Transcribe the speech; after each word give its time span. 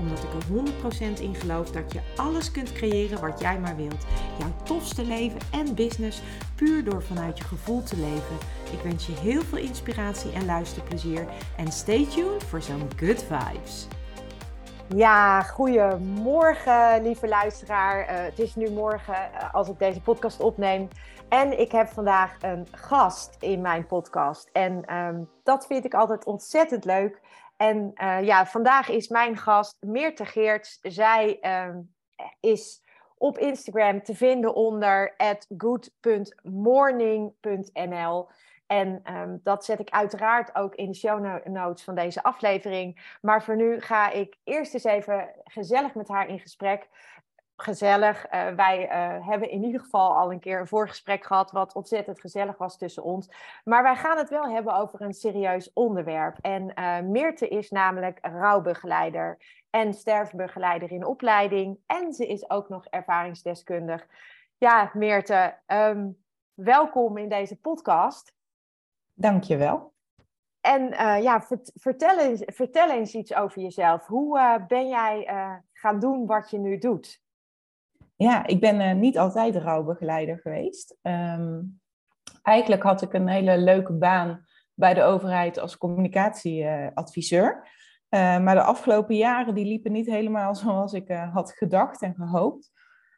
Omdat 0.00 0.18
ik 0.18 0.32
er 0.32 1.18
100% 1.18 1.20
in 1.20 1.34
geloof 1.34 1.70
dat 1.70 1.92
je 1.92 2.00
alles 2.16 2.50
kunt 2.50 2.72
creëren 2.72 3.20
wat 3.20 3.40
jij 3.40 3.58
maar 3.58 3.76
wilt. 3.76 4.06
Jouw 4.38 4.52
tofste 4.62 5.04
leven 5.04 5.40
en 5.52 5.74
business 5.74 6.22
puur 6.54 6.84
door 6.84 7.02
vanuit 7.02 7.38
je 7.38 7.44
gevoel 7.44 7.82
te 7.82 7.96
leven. 7.96 8.36
Ik 8.72 8.80
wens 8.82 9.06
je 9.06 9.12
heel 9.12 9.42
veel 9.42 9.58
inspiratie 9.58 10.32
en 10.32 10.44
luisterplezier. 10.44 11.26
En 11.56 11.72
stay 11.72 12.06
tuned 12.06 12.44
voor 12.44 12.62
zo'n 12.62 12.88
good 12.96 13.24
vibes. 13.24 13.88
Ja, 14.96 15.42
goedemorgen 15.42 17.02
lieve 17.02 17.28
luisteraar. 17.28 18.00
Uh, 18.00 18.22
het 18.22 18.38
is 18.38 18.54
nu 18.54 18.70
morgen 18.70 19.14
uh, 19.14 19.54
als 19.54 19.68
ik 19.68 19.78
deze 19.78 20.00
podcast 20.00 20.40
opneem. 20.40 20.88
En 21.28 21.60
ik 21.60 21.72
heb 21.72 21.88
vandaag 21.88 22.36
een 22.40 22.66
gast 22.70 23.36
in 23.40 23.60
mijn 23.60 23.86
podcast. 23.86 24.48
En 24.52 24.96
um, 24.96 25.28
dat 25.42 25.66
vind 25.66 25.84
ik 25.84 25.94
altijd 25.94 26.24
ontzettend 26.24 26.84
leuk. 26.84 27.20
En 27.60 27.92
uh, 27.94 28.22
ja, 28.22 28.46
vandaag 28.46 28.88
is 28.88 29.08
mijn 29.08 29.36
gast 29.36 29.76
Meerte 29.80 30.24
Geerts. 30.24 30.78
Zij 30.82 31.38
um, 31.66 31.94
is 32.40 32.82
op 33.16 33.38
Instagram 33.38 34.02
te 34.02 34.14
vinden 34.14 34.54
onder 34.54 35.14
good.morning.nl. 35.56 38.28
En 38.66 39.02
um, 39.16 39.40
dat 39.42 39.64
zet 39.64 39.80
ik 39.80 39.90
uiteraard 39.90 40.54
ook 40.54 40.74
in 40.74 40.90
de 40.90 40.96
show 40.96 41.46
notes 41.46 41.84
van 41.84 41.94
deze 41.94 42.22
aflevering. 42.22 43.16
Maar 43.20 43.42
voor 43.42 43.56
nu 43.56 43.80
ga 43.80 44.10
ik 44.10 44.36
eerst 44.44 44.74
eens 44.74 44.84
even 44.84 45.28
gezellig 45.44 45.94
met 45.94 46.08
haar 46.08 46.28
in 46.28 46.40
gesprek. 46.40 46.88
Gezellig. 47.62 48.32
Uh, 48.32 48.48
wij 48.48 48.84
uh, 48.84 49.26
hebben 49.28 49.50
in 49.50 49.62
ieder 49.64 49.80
geval 49.80 50.16
al 50.16 50.32
een 50.32 50.40
keer 50.40 50.60
een 50.60 50.66
voorgesprek 50.66 51.24
gehad, 51.24 51.50
wat 51.50 51.74
ontzettend 51.74 52.20
gezellig 52.20 52.58
was 52.58 52.78
tussen 52.78 53.02
ons. 53.02 53.30
Maar 53.64 53.82
wij 53.82 53.96
gaan 53.96 54.16
het 54.16 54.28
wel 54.28 54.48
hebben 54.48 54.74
over 54.74 55.00
een 55.00 55.12
serieus 55.12 55.72
onderwerp. 55.72 56.38
En 56.40 56.72
uh, 56.74 57.00
Meerte 57.00 57.48
is 57.48 57.70
namelijk 57.70 58.18
rouwbegeleider 58.22 59.38
en 59.70 59.94
sterfbegeleider 59.94 60.90
in 60.90 61.06
opleiding. 61.06 61.78
En 61.86 62.12
ze 62.12 62.26
is 62.26 62.50
ook 62.50 62.68
nog 62.68 62.86
ervaringsdeskundig. 62.86 64.06
Ja, 64.58 64.90
Meerte, 64.94 65.58
um, 65.66 66.24
welkom 66.54 67.18
in 67.18 67.28
deze 67.28 67.60
podcast. 67.60 68.34
Dankjewel. 69.14 69.92
En 70.60 70.88
ja, 71.22 71.46
vertel 71.74 72.18
eens, 72.18 72.42
vertel 72.46 72.90
eens 72.90 73.14
iets 73.14 73.34
over 73.34 73.62
jezelf. 73.62 74.06
Hoe 74.06 74.64
ben 74.68 74.88
jij 74.88 75.26
gaan 75.72 76.00
doen 76.00 76.26
wat 76.26 76.50
je 76.50 76.58
nu 76.58 76.78
doet? 76.78 77.28
Ja, 78.22 78.46
ik 78.46 78.60
ben 78.60 78.98
niet 78.98 79.18
altijd 79.18 79.56
rouwbegeleider 79.56 80.38
geweest. 80.38 80.98
Um, 81.02 81.80
eigenlijk 82.42 82.82
had 82.82 83.02
ik 83.02 83.12
een 83.12 83.28
hele 83.28 83.58
leuke 83.58 83.92
baan 83.92 84.44
bij 84.74 84.94
de 84.94 85.02
overheid 85.02 85.58
als 85.58 85.76
communicatieadviseur. 85.76 87.68
maar 88.10 88.54
de 88.54 88.62
afgelopen 88.62 89.16
jaren 89.16 89.54
die 89.54 89.64
liepen 89.64 89.92
niet 89.92 90.06
helemaal 90.06 90.54
zoals 90.64 90.92
ik 90.92 91.08
had 91.32 91.52
gedacht 91.52 92.02
en 92.02 92.14
gehoopt. 92.14 92.70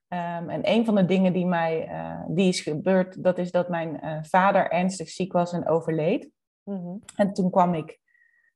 Um, 0.09 0.51
en 0.51 0.71
een 0.71 0.85
van 0.85 0.95
de 0.95 1.05
dingen 1.05 1.33
die 1.33 1.47
mij 1.47 1.89
die 2.29 2.49
is 2.49 2.61
gebeurd, 2.61 3.23
dat 3.23 3.39
is 3.39 3.51
dat 3.51 3.69
mijn 3.69 4.25
vader 4.27 4.71
ernstig 4.71 5.09
ziek 5.09 5.33
was 5.33 5.53
en 5.53 5.69
overleed. 5.69 6.31
Mm-hmm. 6.65 7.03
En 7.17 7.33
toen 7.33 7.51
kwam 7.51 7.75
ik, 7.75 8.01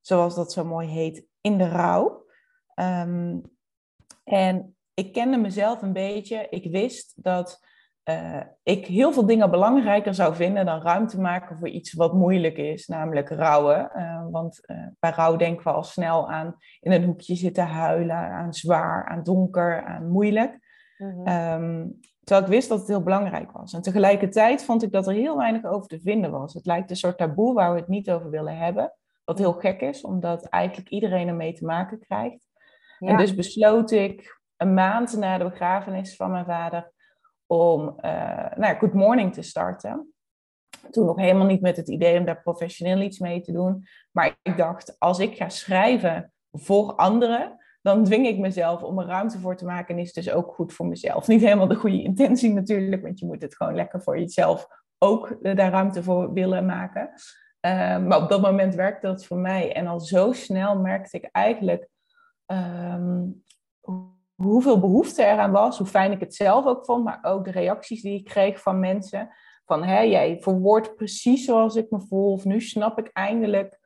zoals 0.01 0.35
dat 0.35 0.53
zo 0.53 0.65
mooi 0.65 0.89
heet, 0.89 1.27
in 1.41 1.59
de 1.59 1.69
rouw. 1.69 2.25
Um, 2.75 3.43
en 4.25 4.76
ik 4.97 5.13
kende 5.13 5.37
mezelf 5.37 5.83
een 5.83 5.93
beetje. 5.93 6.47
Ik 6.51 6.71
wist 6.71 7.13
dat 7.17 7.61
uh, 8.05 8.41
ik 8.63 8.87
heel 8.87 9.13
veel 9.13 9.27
dingen 9.27 9.51
belangrijker 9.51 10.15
zou 10.15 10.35
vinden 10.35 10.67
dan 10.67 10.83
ruimte 10.83 11.21
maken 11.21 11.59
voor 11.59 11.69
iets 11.69 11.93
wat 11.93 12.13
moeilijk 12.13 12.57
is, 12.57 12.87
namelijk 12.87 13.29
rouwen. 13.29 13.91
want 14.31 14.61
bij 14.99 15.11
rouw 15.11 15.37
denken 15.37 15.65
we 15.65 15.71
al 15.71 15.83
snel 15.83 16.31
aan 16.31 16.57
in 16.81 16.93
een 16.93 17.05
hoekje 17.05 17.35
zitten 17.35 17.67
huilen, 17.67 18.17
aan 18.17 18.55
zwaar, 18.55 19.07
aan 19.09 19.23
donker, 19.23 19.85
aan 19.85 20.09
moeilijk. 20.09 20.59
Mm-hmm. 20.99 21.63
Um, 21.63 22.01
terwijl 22.25 22.47
ik 22.47 22.53
wist 22.53 22.69
dat 22.69 22.79
het 22.79 22.89
heel 22.89 23.03
belangrijk 23.03 23.53
was. 23.53 23.73
En 23.73 23.83
tegelijkertijd 23.83 24.65
vond 24.65 24.83
ik 24.83 24.93
dat 24.93 25.07
er 25.07 25.15
heel 25.15 25.37
weinig 25.37 25.65
over 25.65 25.89
te 25.89 26.01
vinden 26.01 26.31
was. 26.31 26.55
Het 26.55 26.67
lijkt 26.67 26.91
een 26.91 26.97
soort 26.97 27.19
taboe 27.19 27.55
waar 27.55 27.73
we 27.73 27.79
het 27.79 27.89
niet 27.89 28.11
over 28.11 28.31
willen 28.31 28.57
hebben. 28.57 28.93
Wat 29.25 29.39
heel 29.39 29.53
gek 29.53 29.81
is, 29.81 30.03
omdat 30.03 30.45
eigenlijk 30.45 30.89
iedereen 30.89 31.29
ermee 31.29 31.53
te 31.53 31.65
maken 31.65 31.99
krijgt. 31.99 32.47
Ja. 32.99 33.09
En 33.09 33.17
dus 33.17 33.35
besloot 33.35 33.91
ik 33.91 34.36
een 34.57 34.75
maand 34.75 35.17
na 35.17 35.39
de 35.39 35.45
begrafenis 35.45 36.17
van 36.17 36.31
mijn 36.31 36.45
vader 36.45 36.93
om 37.47 37.95
uh, 38.01 38.53
nou 38.57 38.77
Good 38.79 38.93
Morning 38.93 39.35
te 39.35 39.43
starten. 39.43 40.15
Toen 40.91 41.07
nog 41.07 41.17
helemaal 41.17 41.47
niet 41.47 41.61
met 41.61 41.77
het 41.77 41.89
idee 41.89 42.19
om 42.19 42.25
daar 42.25 42.43
professioneel 42.43 43.01
iets 43.01 43.19
mee 43.19 43.41
te 43.41 43.53
doen. 43.53 43.87
Maar 44.13 44.37
ik 44.43 44.57
dacht, 44.57 44.97
als 44.99 45.19
ik 45.19 45.37
ga 45.37 45.49
schrijven 45.49 46.33
voor 46.53 46.95
anderen, 46.95 47.57
dan 47.83 48.05
dwing 48.05 48.27
ik 48.27 48.39
mezelf 48.39 48.83
om 48.83 48.99
er 48.99 49.07
ruimte 49.07 49.39
voor 49.39 49.57
te 49.57 49.65
maken. 49.65 49.95
En 49.95 50.01
is 50.03 50.13
dus 50.13 50.31
ook 50.31 50.55
goed 50.55 50.73
voor 50.73 50.87
mezelf. 50.87 51.27
Niet 51.27 51.41
helemaal 51.41 51.69
de 51.69 51.75
goede 51.75 52.03
intentie 52.03 52.53
natuurlijk, 52.53 53.03
want 53.03 53.19
je 53.19 53.27
moet 53.27 53.43
het 53.43 53.57
gewoon 53.57 53.75
lekker 53.75 54.03
voor 54.03 54.19
jezelf 54.19 54.67
ook 54.99 55.31
eh, 55.31 55.57
daar 55.57 55.71
ruimte 55.71 56.03
voor 56.03 56.33
willen 56.33 56.67
maken. 56.67 57.11
Uh, 57.67 57.99
maar 57.99 58.23
op 58.23 58.29
dat 58.29 58.41
moment 58.41 58.75
werkte 58.75 59.07
dat 59.07 59.27
voor 59.27 59.39
mij. 59.39 59.75
En 59.75 59.87
al 59.87 60.01
zo 60.01 60.33
snel 60.33 60.79
merkte 60.79 61.17
ik 61.17 61.29
eigenlijk 61.33 61.89
um, 62.47 63.45
hoeveel 64.37 64.81
behoefte 64.81 65.25
eraan 65.25 65.51
was. 65.51 65.79
Hoe 65.79 65.87
fijn 65.87 66.13
ik 66.13 66.21
het 66.21 66.35
zelf 66.35 66.67
ook 66.67 66.85
vond, 66.85 67.05
maar 67.05 67.19
ook 67.23 67.45
de 67.45 67.51
reacties 67.51 68.03
die 68.03 68.19
ik 68.19 68.25
kreeg 68.25 68.61
van 68.61 68.81
mensen. 68.81 69.31
Van, 69.65 69.85
hé, 69.85 70.01
jij 70.01 70.39
verwoordt 70.41 70.95
precies 70.97 71.45
zoals 71.45 71.77
ik 71.77 71.91
me 71.91 72.01
voel. 72.01 72.33
Of 72.33 72.45
nu 72.45 72.61
snap 72.61 72.99
ik 72.99 73.11
eindelijk 73.13 73.79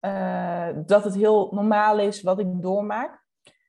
uh, 0.00 0.68
dat 0.86 1.04
het 1.04 1.14
heel 1.14 1.48
normaal 1.52 1.98
is 1.98 2.22
wat 2.22 2.38
ik 2.38 2.62
doormaak 2.62 3.24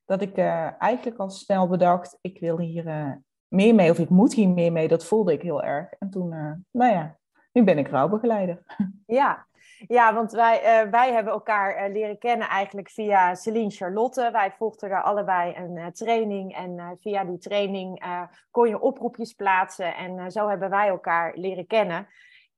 dat 0.06 0.22
ik 0.22 0.38
uh, 0.38 0.82
eigenlijk 0.82 1.18
al 1.20 1.30
snel 1.30 1.68
bedacht, 1.68 2.18
ik 2.22 2.40
wil 2.40 2.60
hier 2.60 2.86
uh, 2.86 3.12
meer 3.48 3.76
mee 3.76 3.92
of 3.92 4.00
ik 4.00 4.10
moet 4.10 4.34
hier 4.34 4.50
meer 4.50 4.72
mee. 4.72 4.88
Dat 4.88 5.06
voelde 5.06 5.34
ik 5.34 5.42
heel 5.42 5.64
erg. 5.64 5.94
En 6.00 6.10
toen, 6.10 6.30
nou 6.72 6.92
ja, 6.92 7.18
nu 7.52 7.64
ben 7.64 7.78
ik 7.78 7.88
rouwbegeleider. 7.88 8.64
Ja, 9.06 9.47
ja 9.88 10.14
want 10.14 10.32
wij, 10.32 10.88
wij 10.92 11.14
hebben 11.14 11.34
elkaar 11.34 11.90
leren 11.90 12.18
kennen 12.18 12.48
eigenlijk 12.48 12.90
via 12.90 13.36
Celine 13.36 13.70
Charlotte. 13.70 14.30
Wij 14.32 14.52
volgden 14.58 14.90
er 14.90 15.04
allebei 15.04 15.56
een 15.56 15.94
training 15.94 16.56
en 16.56 16.98
via 17.02 17.24
die 17.24 17.38
training 17.38 18.04
kon 18.52 18.70
je 18.70 18.80
oproepjes 18.80 19.34
plaatsen. 19.34 19.96
En 19.96 20.32
zo 20.32 20.48
hebben 20.48 20.70
wij 20.70 20.88
elkaar 20.88 21.32
leren 21.36 21.68
kennen. 21.68 22.08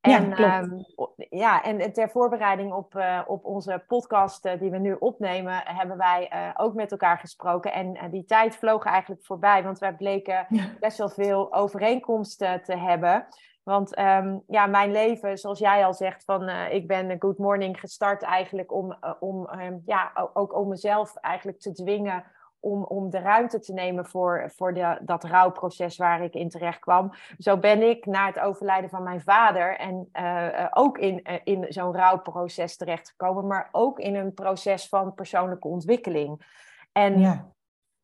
En, 0.02 0.34
ja, 0.36 0.60
um, 0.60 0.86
ja, 1.30 1.64
en 1.64 1.94
ter 1.94 2.10
voorbereiding 2.10 2.74
op, 2.74 2.96
uh, 2.96 3.22
op 3.28 3.46
onze 3.46 3.84
podcast 3.88 4.46
uh, 4.46 4.60
die 4.60 4.72
we 4.72 4.78
nu 4.78 4.96
opnemen, 5.00 5.62
hebben 5.64 5.98
wij 5.98 6.32
uh, 6.34 6.50
ook 6.56 6.74
met 6.74 6.92
elkaar 6.92 7.18
gesproken. 7.18 7.74
En 7.74 8.12
die 8.12 8.26
tijd 8.26 8.56
vloog 8.56 8.86
eigenlijk 8.86 9.26
voorbij, 9.26 9.64
want 9.64 9.80
wij 9.80 9.96
bleken 9.96 10.48
best 10.80 10.98
wel 10.98 11.10
veel 11.10 11.54
overeenkomsten 11.54 12.64
te 12.64 12.78
hebben. 12.78 13.28
Want 13.70 14.00
um, 14.00 14.44
ja, 14.48 14.66
mijn 14.66 14.92
leven, 14.92 15.38
zoals 15.38 15.60
jij 15.60 15.86
al 15.86 15.94
zegt, 15.94 16.24
van 16.24 16.50
ik 16.50 16.88
ben 16.88 17.16
Good 17.20 17.38
Morning 17.38 17.80
gestart 17.80 18.22
eigenlijk 18.22 18.74
om, 18.74 18.98
om 19.20 19.50
um, 19.60 19.82
ja, 19.86 20.30
ook 20.34 20.56
om 20.56 20.68
mezelf 20.68 21.16
eigenlijk 21.16 21.60
te 21.60 21.72
dwingen 21.72 22.24
om, 22.60 22.84
om 22.84 23.10
de 23.10 23.20
ruimte 23.20 23.60
te 23.60 23.74
nemen 23.74 24.06
voor, 24.06 24.52
voor 24.56 24.74
de, 24.74 25.00
dat 25.02 25.24
rouwproces 25.24 25.98
waar 25.98 26.24
ik 26.24 26.34
in 26.34 26.50
terecht 26.50 26.80
kwam. 26.80 27.12
Zo 27.38 27.58
ben 27.58 27.90
ik 27.90 28.06
na 28.06 28.26
het 28.26 28.40
overlijden 28.40 28.90
van 28.90 29.04
mijn 29.04 29.22
vader 29.22 29.78
en 29.78 30.10
uh, 30.14 30.68
ook 30.70 30.98
in, 30.98 31.24
in 31.44 31.66
zo'n 31.70 31.96
rouwproces 31.96 32.78
terechtgekomen, 32.78 33.48
maar 33.48 33.70
ook 33.72 34.00
in 34.00 34.16
een 34.16 34.34
proces 34.34 34.88
van 34.88 35.14
persoonlijke 35.14 35.68
ontwikkeling. 35.68 36.46
En 36.92 37.20
ja. 37.20 37.52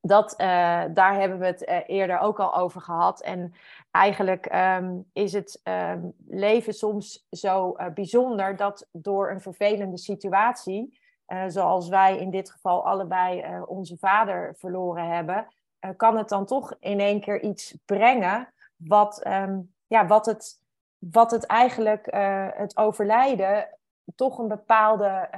Dat, 0.08 0.32
uh, 0.32 0.48
daar 0.94 1.20
hebben 1.20 1.40
we 1.40 1.46
het 1.46 1.88
eerder 1.88 2.20
ook 2.20 2.40
al 2.40 2.56
over 2.56 2.82
gehad. 2.82 3.22
En 3.22 3.54
eigenlijk 3.92 4.54
um, 4.56 5.10
is 5.14 5.34
het 5.34 5.62
um, 5.64 6.14
leven 6.28 6.74
soms 6.74 7.28
zo 7.30 7.76
bijzonder 7.94 8.56
dat 8.56 8.88
door 8.92 9.30
een 9.30 9.42
vervelende 9.42 9.98
situatie 9.98 11.04
zoals 11.48 11.90
wij 11.90 12.18
in 12.18 12.30
dit 12.30 12.52
geval 12.52 12.86
allebei 12.86 13.62
onze 13.66 13.98
vader 13.98 14.56
verloren 14.58 15.08
hebben, 15.08 15.48
kan 15.98 16.18
het 16.18 16.30
dan 16.30 16.46
toch 16.46 16.76
in 16.80 17.00
één 17.00 17.22
keer 17.22 17.42
iets 17.42 17.78
brengen 17.86 18.54
wat, 18.76 19.26
um, 19.28 19.74
ja, 19.88 20.08
wat, 20.08 20.26
het, 20.26 20.60
wat 20.98 21.32
het 21.32 21.46
eigenlijk, 21.46 22.08
het 22.56 22.78
overlijden, 22.78 23.68
toch 24.16 24.38
een 24.38 24.48
bepaalde 24.48 25.30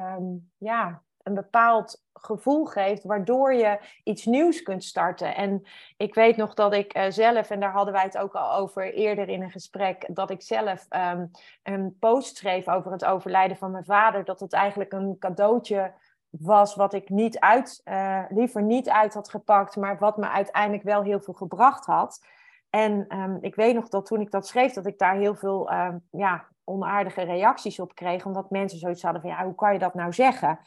ja, 0.58 1.02
een 1.28 1.34
bepaald 1.34 2.04
gevoel 2.14 2.66
geeft, 2.66 3.04
waardoor 3.04 3.54
je 3.54 3.80
iets 4.04 4.26
nieuws 4.26 4.62
kunt 4.62 4.84
starten. 4.84 5.36
En 5.36 5.64
ik 5.98 6.14
weet 6.14 6.38
nog 6.38 6.54
dat 6.54 6.74
ik 6.74 6.98
uh, 6.98 7.04
zelf, 7.10 7.50
en 7.50 7.60
daar 7.60 7.72
hadden 7.72 7.94
wij 7.94 8.04
het 8.04 8.18
ook 8.18 8.34
al 8.34 8.54
over 8.54 8.94
eerder 8.94 9.30
in 9.30 9.42
een 9.42 9.52
gesprek, 9.52 10.06
dat 10.10 10.30
ik 10.30 10.42
zelf 10.42 10.86
ehm, 10.90 11.26
een 11.64 11.96
post 12.00 12.38
schreef 12.38 12.68
over 12.68 12.92
het 12.92 13.06
overlijden 13.06 13.58
van 13.58 13.72
mijn 13.72 13.86
vader, 13.86 14.24
dat 14.24 14.40
het 14.40 14.54
eigenlijk 14.54 14.94
een 14.94 15.16
cadeautje 15.20 15.94
was 16.30 16.76
wat 16.76 16.94
ik 16.94 17.10
niet 17.10 17.40
uit, 17.40 17.82
uh, 17.86 18.24
liever 18.30 18.62
niet 18.62 18.90
uit 18.90 19.14
had 19.14 19.30
gepakt, 19.30 19.76
maar 19.76 19.98
wat 19.98 20.18
me 20.18 20.30
uiteindelijk 20.30 20.84
wel 20.84 21.04
heel 21.04 21.20
veel 21.20 21.34
gebracht 21.34 21.86
had. 21.86 22.26
En 22.70 23.18
um, 23.18 23.38
ik 23.42 23.56
weet 23.56 23.76
nog 23.76 23.90
dat 23.90 24.06
toen 24.06 24.22
ik 24.22 24.32
dat 24.32 24.48
schreef, 24.48 24.74
dat 24.74 24.86
ik 24.86 24.98
daar 24.98 25.16
heel 25.16 25.36
veel 25.36 25.72
um, 25.72 26.04
ja, 26.12 26.48
onaardige 26.64 27.22
reacties 27.22 27.80
op 27.80 27.96
kreeg, 27.96 28.26
omdat 28.26 28.50
mensen 28.50 28.80
zoiets 28.80 29.02
hadden 29.02 29.22
van, 29.22 29.30
ja, 29.30 29.44
hoe 29.44 29.56
kan 29.56 29.74
je 29.74 29.80
dat 29.80 29.94
nou 29.94 30.14
zeggen? 30.14 30.60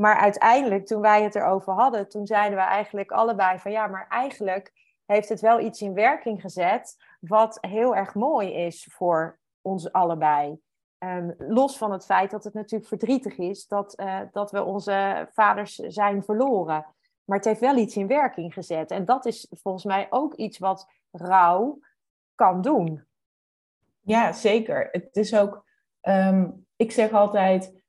Maar 0.00 0.16
uiteindelijk, 0.16 0.86
toen 0.86 1.00
wij 1.00 1.22
het 1.22 1.34
erover 1.34 1.72
hadden, 1.72 2.08
toen 2.08 2.26
zeiden 2.26 2.58
we 2.58 2.64
eigenlijk 2.64 3.10
allebei 3.10 3.58
van, 3.58 3.70
ja, 3.70 3.86
maar 3.86 4.06
eigenlijk 4.08 4.72
heeft 5.04 5.28
het 5.28 5.40
wel 5.40 5.60
iets 5.60 5.82
in 5.82 5.94
werking 5.94 6.40
gezet, 6.40 6.96
wat 7.20 7.58
heel 7.60 7.96
erg 7.96 8.14
mooi 8.14 8.52
is 8.52 8.88
voor 8.90 9.38
ons 9.60 9.92
allebei. 9.92 10.60
Um, 10.98 11.34
los 11.38 11.78
van 11.78 11.92
het 11.92 12.04
feit 12.04 12.30
dat 12.30 12.44
het 12.44 12.54
natuurlijk 12.54 12.88
verdrietig 12.88 13.38
is 13.38 13.66
dat, 13.66 14.00
uh, 14.00 14.20
dat 14.32 14.50
we 14.50 14.64
onze 14.64 15.28
vaders 15.32 15.74
zijn 15.74 16.24
verloren. 16.24 16.86
Maar 17.24 17.36
het 17.36 17.46
heeft 17.46 17.60
wel 17.60 17.76
iets 17.76 17.96
in 17.96 18.06
werking 18.06 18.54
gezet. 18.54 18.90
En 18.90 19.04
dat 19.04 19.26
is 19.26 19.46
volgens 19.50 19.84
mij 19.84 20.06
ook 20.10 20.34
iets 20.34 20.58
wat 20.58 20.86
rouw 21.10 21.78
kan 22.34 22.60
doen. 22.60 23.04
Ja, 24.00 24.32
zeker. 24.32 24.88
Het 24.92 25.16
is 25.16 25.36
ook, 25.36 25.64
um, 26.02 26.66
ik 26.76 26.92
zeg 26.92 27.12
altijd, 27.12 27.79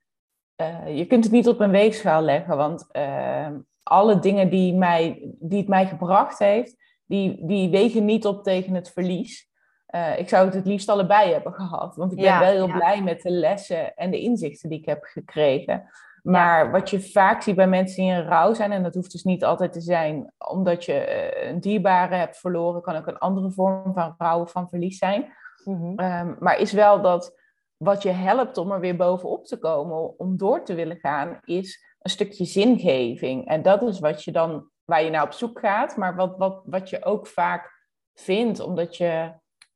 uh, 0.62 0.96
je 0.96 1.06
kunt 1.06 1.24
het 1.24 1.32
niet 1.32 1.48
op 1.48 1.60
een 1.60 1.70
weegschaal 1.70 2.22
leggen, 2.22 2.56
want 2.56 2.88
uh, 2.92 3.48
alle 3.82 4.18
dingen 4.18 4.50
die, 4.50 4.74
mij, 4.74 5.34
die 5.38 5.58
het 5.58 5.68
mij 5.68 5.86
gebracht 5.86 6.38
heeft, 6.38 6.76
die, 7.06 7.46
die 7.46 7.70
wegen 7.70 8.04
niet 8.04 8.26
op 8.26 8.42
tegen 8.42 8.74
het 8.74 8.90
verlies. 8.90 9.50
Uh, 9.94 10.18
ik 10.18 10.28
zou 10.28 10.44
het 10.44 10.54
het 10.54 10.66
liefst 10.66 10.88
allebei 10.88 11.32
hebben 11.32 11.52
gehad, 11.52 11.96
want 11.96 12.12
ik 12.12 12.18
ben 12.18 12.38
wel 12.38 12.50
heel 12.50 12.66
ja. 12.66 12.76
blij 12.76 13.02
met 13.02 13.22
de 13.22 13.30
lessen 13.30 13.94
en 13.94 14.10
de 14.10 14.20
inzichten 14.20 14.68
die 14.68 14.78
ik 14.78 14.86
heb 14.86 15.02
gekregen. 15.02 15.84
Maar 16.22 16.64
ja. 16.64 16.70
wat 16.70 16.90
je 16.90 17.00
vaak 17.00 17.42
ziet 17.42 17.56
bij 17.56 17.66
mensen 17.66 18.02
die 18.02 18.12
in 18.12 18.26
rouw 18.26 18.54
zijn, 18.54 18.72
en 18.72 18.82
dat 18.82 18.94
hoeft 18.94 19.12
dus 19.12 19.24
niet 19.24 19.44
altijd 19.44 19.72
te 19.72 19.80
zijn 19.80 20.32
omdat 20.38 20.84
je 20.84 21.46
een 21.48 21.60
dierbare 21.60 22.14
hebt 22.14 22.38
verloren, 22.38 22.82
kan 22.82 22.96
ook 22.96 23.06
een 23.06 23.18
andere 23.18 23.50
vorm 23.50 23.92
van 23.94 24.14
rouw 24.18 24.40
of 24.40 24.50
van 24.50 24.68
verlies 24.68 24.98
zijn. 24.98 25.32
Mm-hmm. 25.64 26.00
Um, 26.00 26.36
maar 26.38 26.58
is 26.58 26.72
wel 26.72 27.02
dat 27.02 27.40
wat 27.82 28.02
je 28.02 28.10
helpt 28.10 28.58
om 28.58 28.72
er 28.72 28.80
weer 28.80 28.96
bovenop 28.96 29.46
te 29.46 29.58
komen, 29.58 30.18
om 30.18 30.36
door 30.36 30.64
te 30.64 30.74
willen 30.74 30.98
gaan, 30.98 31.38
is 31.44 31.84
een 31.98 32.10
stukje 32.10 32.44
zingeving. 32.44 33.46
En 33.48 33.62
dat 33.62 33.82
is 33.82 33.98
wat 33.98 34.24
je 34.24 34.32
dan, 34.32 34.68
waar 34.84 35.04
je 35.04 35.10
naar 35.10 35.24
op 35.24 35.32
zoek 35.32 35.58
gaat, 35.58 35.96
maar 35.96 36.16
wat, 36.16 36.36
wat, 36.36 36.62
wat 36.64 36.90
je 36.90 37.04
ook 37.04 37.26
vaak 37.26 37.70
vindt, 38.14 38.60
omdat 38.60 38.96
je 38.96 39.32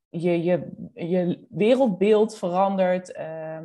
je, 0.08 0.43
je, 0.43 0.73
je 0.94 1.47
wereldbeeld 1.49 2.38
verandert. 2.38 3.17
Uh, 3.19 3.58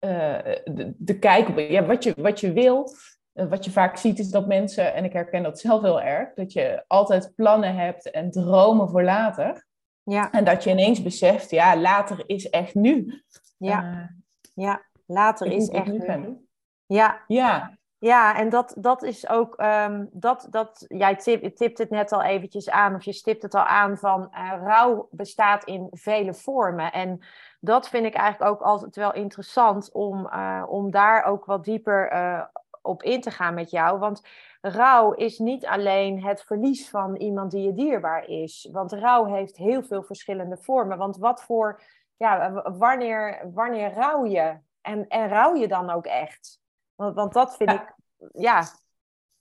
uh, 0.00 0.38
de, 0.64 0.94
de 0.98 1.18
kijk 1.18 1.58
ja, 1.58 1.86
wat, 1.86 2.04
je, 2.04 2.14
wat 2.16 2.40
je 2.40 2.52
wil. 2.52 2.90
Uh, 3.34 3.48
wat 3.48 3.64
je 3.64 3.70
vaak 3.70 3.96
ziet 3.96 4.18
is 4.18 4.30
dat 4.30 4.46
mensen, 4.46 4.94
en 4.94 5.04
ik 5.04 5.12
herken 5.12 5.42
dat 5.42 5.58
zelf 5.58 5.82
heel 5.82 6.00
erg, 6.00 6.34
dat 6.34 6.52
je 6.52 6.84
altijd 6.86 7.32
plannen 7.34 7.74
hebt 7.74 8.10
en 8.10 8.30
dromen 8.30 8.88
voor 8.88 9.02
later. 9.02 9.66
Ja. 10.08 10.30
En 10.30 10.44
dat 10.44 10.64
je 10.64 10.70
ineens 10.70 11.02
beseft, 11.02 11.50
ja, 11.50 11.76
later 11.76 12.22
is 12.26 12.50
echt 12.50 12.74
nu. 12.74 13.22
Ja, 13.58 13.82
uh, 13.82 14.08
ja 14.54 14.82
later 15.06 15.46
is 15.46 15.68
echt 15.68 15.86
nu. 15.86 16.16
nu. 16.16 16.46
Ja. 16.86 17.24
ja. 17.26 17.76
Ja, 18.00 18.36
en 18.36 18.48
dat, 18.48 18.74
dat 18.78 19.02
is 19.02 19.28
ook, 19.28 19.60
um, 19.62 20.08
dat, 20.12 20.46
dat, 20.50 20.84
jij 20.88 21.16
tip, 21.16 21.56
tipt 21.56 21.78
het 21.78 21.90
net 21.90 22.12
al 22.12 22.22
eventjes 22.22 22.70
aan, 22.70 22.94
of 22.94 23.04
je 23.04 23.12
stipt 23.12 23.42
het 23.42 23.54
al 23.54 23.64
aan 23.64 23.98
van 23.98 24.28
uh, 24.32 24.52
rouw 24.62 25.08
bestaat 25.10 25.64
in 25.64 25.88
vele 25.90 26.34
vormen. 26.34 26.92
En 26.92 27.18
dat 27.60 27.88
vind 27.88 28.06
ik 28.06 28.14
eigenlijk 28.14 28.50
ook 28.50 28.60
altijd 28.60 28.96
wel 28.96 29.12
interessant 29.12 29.92
om, 29.92 30.26
uh, 30.26 30.64
om 30.68 30.90
daar 30.90 31.24
ook 31.24 31.44
wat 31.44 31.64
dieper 31.64 32.12
op 32.88 33.02
in 33.02 33.20
te 33.20 33.30
gaan 33.30 33.54
met 33.54 33.70
jou. 33.70 33.98
Want 33.98 34.22
rouw 34.60 35.12
is 35.12 35.38
niet 35.38 35.66
alleen 35.66 36.24
het 36.24 36.42
verlies 36.42 36.90
van 36.90 37.16
iemand 37.16 37.50
die 37.50 37.62
je 37.62 37.72
dierbaar 37.72 38.24
is. 38.24 38.68
Want 38.72 38.92
rouw 38.92 39.24
heeft 39.24 39.56
heel 39.56 39.82
veel 39.82 40.02
verschillende 40.02 40.56
vormen. 40.56 40.98
Want 40.98 41.16
wat 41.16 41.42
voor, 41.42 41.82
ja, 42.16 42.52
wanneer, 42.78 43.50
wanneer 43.54 43.92
rouw 43.92 44.26
je? 44.26 44.58
En, 44.80 45.08
en 45.08 45.28
rouw 45.28 45.54
je 45.54 45.68
dan 45.68 45.90
ook 45.90 46.06
echt? 46.06 46.60
Want, 46.94 47.14
want 47.14 47.32
dat 47.32 47.56
vind 47.56 47.70
ja. 47.70 47.82
ik, 47.82 47.94
ja. 48.32 48.62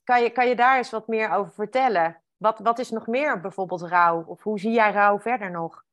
Kan 0.03 0.21
je, 0.21 0.29
kan 0.29 0.47
je 0.47 0.55
daar 0.55 0.77
eens 0.77 0.89
wat 0.89 1.07
meer 1.07 1.31
over 1.31 1.53
vertellen? 1.53 2.21
Wat, 2.37 2.59
wat 2.59 2.79
is 2.79 2.89
nog 2.89 3.07
meer 3.07 3.39
bijvoorbeeld 3.39 3.81
rouw? 3.81 4.23
Of 4.25 4.43
hoe 4.43 4.59
zie 4.59 4.71
jij 4.71 4.91
rouw 4.91 5.19
verder 5.19 5.51
nog? 5.51 5.85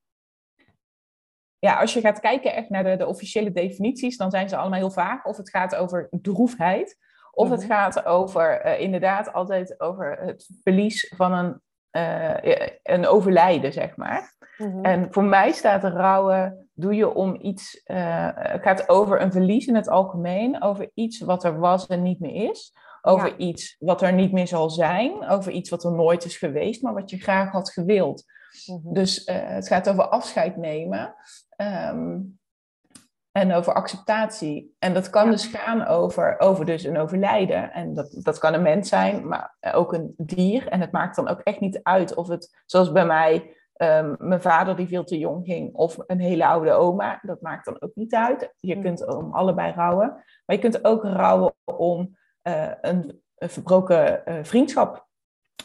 Ja, 1.59 1.81
als 1.81 1.95
je 1.95 2.01
gaat 2.01 2.21
kijken 2.21 2.55
echt 2.55 2.69
naar 2.69 2.85
de, 2.85 2.97
de 2.97 3.07
officiële 3.07 3.53
definities, 3.53 4.17
dan 4.17 4.31
zijn 4.31 4.49
ze 4.49 4.57
allemaal 4.57 4.79
heel 4.79 4.91
vaag. 4.91 5.25
Of 5.25 5.37
het 5.37 5.51
gaat 5.51 5.75
over 5.75 6.09
droefheid, 6.11 6.99
of 7.35 7.51
het 7.51 7.65
gaat 7.65 8.05
over 8.05 8.67
uh, 8.67 8.81
inderdaad 8.81 9.33
altijd 9.33 9.81
over 9.81 10.19
het 10.21 10.49
verlies 10.63 11.13
van 11.17 11.33
een, 11.33 11.61
uh, 11.93 12.67
een 12.83 13.07
overlijden, 13.07 13.73
zeg 13.73 13.97
maar. 13.97 14.35
Mm-hmm. 14.57 14.85
En 14.85 15.07
voor 15.11 15.25
mij 15.25 15.53
staat 15.53 15.85
rouwen, 15.85 16.69
doe 16.75 16.95
je 16.95 17.15
om 17.15 17.39
iets, 17.41 17.83
uh, 17.87 18.29
het 18.35 18.63
gaat 18.63 18.89
over 18.89 19.21
een 19.21 19.33
verlies 19.33 19.67
in 19.67 19.75
het 19.75 19.89
algemeen, 19.89 20.63
over 20.63 20.91
iets 20.95 21.21
wat 21.21 21.45
er 21.45 21.59
was 21.59 21.87
en 21.87 22.03
niet 22.03 22.21
meer 22.21 22.51
is. 22.51 22.73
Over 23.03 23.29
ja. 23.29 23.37
iets 23.37 23.77
wat 23.79 24.03
er 24.03 24.13
niet 24.13 24.33
meer 24.33 24.47
zal 24.47 24.71
zijn, 24.71 25.29
over 25.29 25.53
iets 25.53 25.71
wat 25.71 25.85
er 25.85 25.93
nooit 25.93 26.25
is 26.25 26.37
geweest, 26.37 26.83
maar 26.83 26.95
wat 26.95 27.11
je 27.11 27.19
graag 27.19 27.51
had 27.51 27.71
gewild. 27.71 28.25
Mm-hmm. 28.67 28.93
Dus 28.93 29.23
het 29.33 29.67
gaat 29.67 29.89
over 29.89 30.09
afscheid 30.09 30.57
nemen. 30.57 31.15
Um, 31.57 32.39
en 33.37 33.53
over 33.53 33.75
acceptatie. 33.75 34.75
En 34.79 34.95
dat 34.95 35.11
kan 35.11 35.25
ja. 35.25 35.31
dus 35.31 35.47
gaan 35.47 35.87
over, 35.87 36.41
over 36.41 36.65
dus 36.65 36.85
een 36.85 36.99
overlijden. 36.99 37.73
En 37.73 37.95
dat, 37.95 38.17
dat 38.23 38.39
kan 38.39 38.55
een 38.55 38.63
mens 38.63 38.89
zijn, 38.89 39.29
maar 39.29 39.57
ook 39.73 39.93
een 39.93 40.15
dier. 40.17 40.69
En 40.69 40.81
het 40.81 40.93
maakt 40.93 41.17
dan 41.17 41.29
ook 41.29 41.41
echt 41.41 41.61
niet 41.61 41.81
uit 41.83 42.15
of 42.15 42.29
het, 42.29 42.63
zoals 42.67 42.93
bij 42.93 43.07
mij, 43.07 43.57
um, 43.77 44.17
mijn 44.19 44.41
vader 44.41 44.77
die 44.77 44.87
veel 44.87 45.05
te 45.05 45.19
jong 45.19 45.47
ging, 45.47 45.75
of 45.75 45.97
een 46.07 46.21
hele 46.21 46.47
oude 46.47 46.73
oma. 46.73 47.19
Dat 47.23 47.41
maakt 47.41 47.65
dan 47.65 47.77
ook 47.81 47.95
niet 47.95 48.15
uit. 48.15 48.55
Je 48.61 48.81
kunt 48.81 49.07
om 49.07 49.33
allebei 49.33 49.73
rouwen. 49.73 50.09
Maar 50.47 50.57
je 50.57 50.63
kunt 50.63 50.85
ook 50.85 51.03
rouwen 51.03 51.55
om 51.65 52.17
uh, 52.43 52.71
een, 52.81 53.23
een, 53.37 53.51
verbroken 53.51 54.23
uh, 54.25 54.35
vriendschap. 54.43 55.07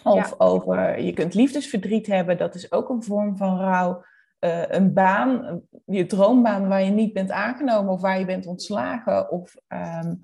Of 0.03 0.29
ja. 0.29 0.35
over, 0.37 1.01
je 1.01 1.13
kunt 1.13 1.33
liefdesverdriet 1.33 2.07
hebben, 2.07 2.37
dat 2.37 2.55
is 2.55 2.71
ook 2.71 2.89
een 2.89 3.03
vorm 3.03 3.37
van 3.37 3.59
rouw. 3.59 4.03
Uh, 4.39 4.69
een 4.69 4.93
baan, 4.93 5.61
je 5.85 6.05
droombaan 6.05 6.67
waar 6.67 6.83
je 6.83 6.91
niet 6.91 7.13
bent 7.13 7.31
aangenomen 7.31 7.93
of 7.93 8.01
waar 8.01 8.19
je 8.19 8.25
bent 8.25 8.45
ontslagen. 8.45 9.31
Of, 9.31 9.55
um, 9.67 10.19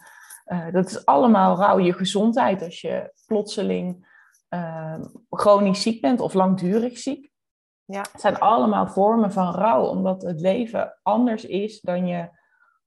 uh, 0.45 0.71
dat 0.71 0.85
is 0.85 1.05
allemaal 1.05 1.57
rouw 1.57 1.79
je 1.79 1.93
gezondheid 1.93 2.61
als 2.61 2.81
je 2.81 3.13
plotseling 3.25 4.13
uh, 4.49 4.99
chronisch 5.29 5.81
ziek 5.81 6.01
bent 6.01 6.19
of 6.19 6.33
langdurig 6.33 6.97
ziek. 6.97 7.33
Ja. 7.85 8.05
Het 8.11 8.21
zijn 8.21 8.39
allemaal 8.39 8.87
vormen 8.87 9.31
van 9.31 9.53
rouw, 9.53 9.85
omdat 9.85 10.21
het 10.21 10.41
leven 10.41 10.99
anders 11.01 11.45
is 11.45 11.81
dan 11.81 12.07
je 12.07 12.29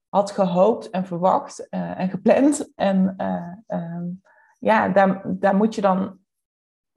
had 0.09 0.31
gehoopt 0.31 0.89
en 0.89 1.05
verwacht 1.05 1.69
eh, 1.69 1.99
en 1.99 2.09
gepland. 2.09 2.71
En 2.75 3.15
um, 3.67 4.21
ja, 4.59 4.89
daar, 4.89 5.21
daar 5.25 5.55
moet 5.55 5.75
je 5.75 5.81
dan 5.81 6.17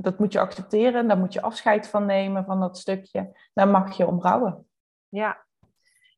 dat 0.03 0.19
moet 0.19 0.33
je 0.33 0.41
accepteren, 0.41 1.09
daar 1.09 1.19
moet 1.19 1.33
je 1.33 1.43
afscheid 1.43 1.89
van 1.89 2.07
nemen 2.07 2.45
van 2.45 2.61
dat 2.61 2.79
stukje. 2.79 3.37
Daar 3.53 3.69
mag 3.69 3.97
je 3.97 4.07
om 4.07 4.21
rouwen. 4.21 4.67
Ja, 5.09 5.45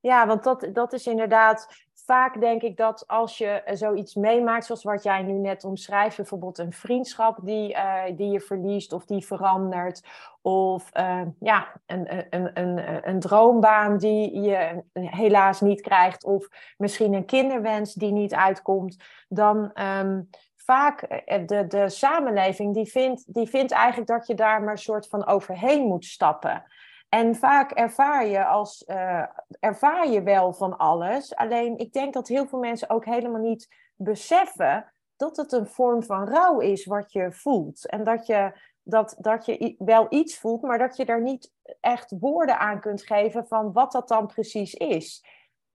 ja 0.00 0.26
want 0.26 0.45
dat, 0.45 0.69
dat 0.73 0.93
is 0.93 1.07
inderdaad 1.07 1.67
vaak 2.05 2.41
denk 2.41 2.62
ik 2.62 2.76
dat 2.76 3.05
als 3.07 3.38
je 3.38 3.62
zoiets 3.73 4.14
meemaakt, 4.14 4.64
zoals 4.64 4.83
wat 4.83 5.03
jij 5.03 5.23
nu 5.23 5.33
net 5.33 5.64
omschrijft, 5.64 6.17
bijvoorbeeld 6.17 6.59
een 6.59 6.73
vriendschap 6.73 7.38
die, 7.43 7.75
uh, 7.75 8.03
die 8.17 8.31
je 8.31 8.41
verliest 8.41 8.93
of 8.93 9.05
die 9.05 9.26
verandert, 9.26 10.03
of 10.43 10.91
uh, 10.97 11.23
ja, 11.41 11.81
een, 11.87 12.26
een, 12.31 12.50
een, 12.61 13.09
een 13.09 13.21
droombaan 13.21 13.99
die 13.99 14.41
je 14.41 14.83
helaas 14.93 15.61
niet 15.61 15.81
krijgt, 15.81 16.25
of 16.25 16.49
misschien 16.76 17.12
een 17.14 17.26
kinderwens 17.26 17.95
die 17.95 18.12
niet 18.12 18.35
uitkomt, 18.35 18.97
dan. 19.29 19.71
Um, 19.75 20.29
vaak 20.64 21.02
eh, 21.02 21.47
de, 21.47 21.66
de 21.66 21.88
samenleving 21.88 22.75
die 22.75 22.90
vindt, 22.90 23.35
die 23.35 23.49
vindt 23.49 23.73
eigenlijk 23.73 24.09
dat 24.09 24.26
je 24.26 24.35
daar 24.35 24.62
maar 24.62 24.73
een 24.73 24.78
soort 24.78 25.09
van 25.09 25.26
overheen 25.26 25.87
moet 25.87 26.04
stappen. 26.04 26.64
En 27.09 27.35
vaak 27.35 27.71
ervaar 27.71 28.26
je, 28.26 28.44
als, 28.44 28.85
uh, 28.87 29.26
ervaar 29.61 30.09
je 30.09 30.23
wel 30.23 30.52
van 30.52 30.76
alles. 30.76 31.35
Alleen 31.35 31.78
ik 31.78 31.92
denk 31.92 32.14
dat 32.14 32.28
heel 32.28 32.47
veel 32.47 32.59
mensen 32.59 32.90
ook 32.90 33.04
helemaal 33.04 33.40
niet 33.40 33.68
beseffen 33.97 34.92
dat 35.16 35.37
het 35.37 35.52
een 35.52 35.66
vorm 35.66 36.02
van 36.02 36.28
rouw 36.28 36.59
is 36.59 36.85
wat 36.85 37.12
je 37.12 37.33
voelt. 37.33 37.88
En 37.88 38.04
dat 38.04 38.26
je, 38.26 38.52
dat, 38.83 39.16
dat 39.18 39.47
je 39.47 39.75
wel 39.78 40.06
iets 40.09 40.38
voelt, 40.38 40.62
maar 40.62 40.78
dat 40.78 40.97
je 40.97 41.04
daar 41.04 41.23
niet 41.23 41.52
echt 41.80 42.14
woorden 42.21 42.59
aan 42.59 42.80
kunt 42.80 43.02
geven 43.02 43.47
van 43.47 43.73
wat 43.73 43.92
dat 43.92 44.09
dan 44.09 44.26
precies 44.26 44.75
is. 44.75 45.25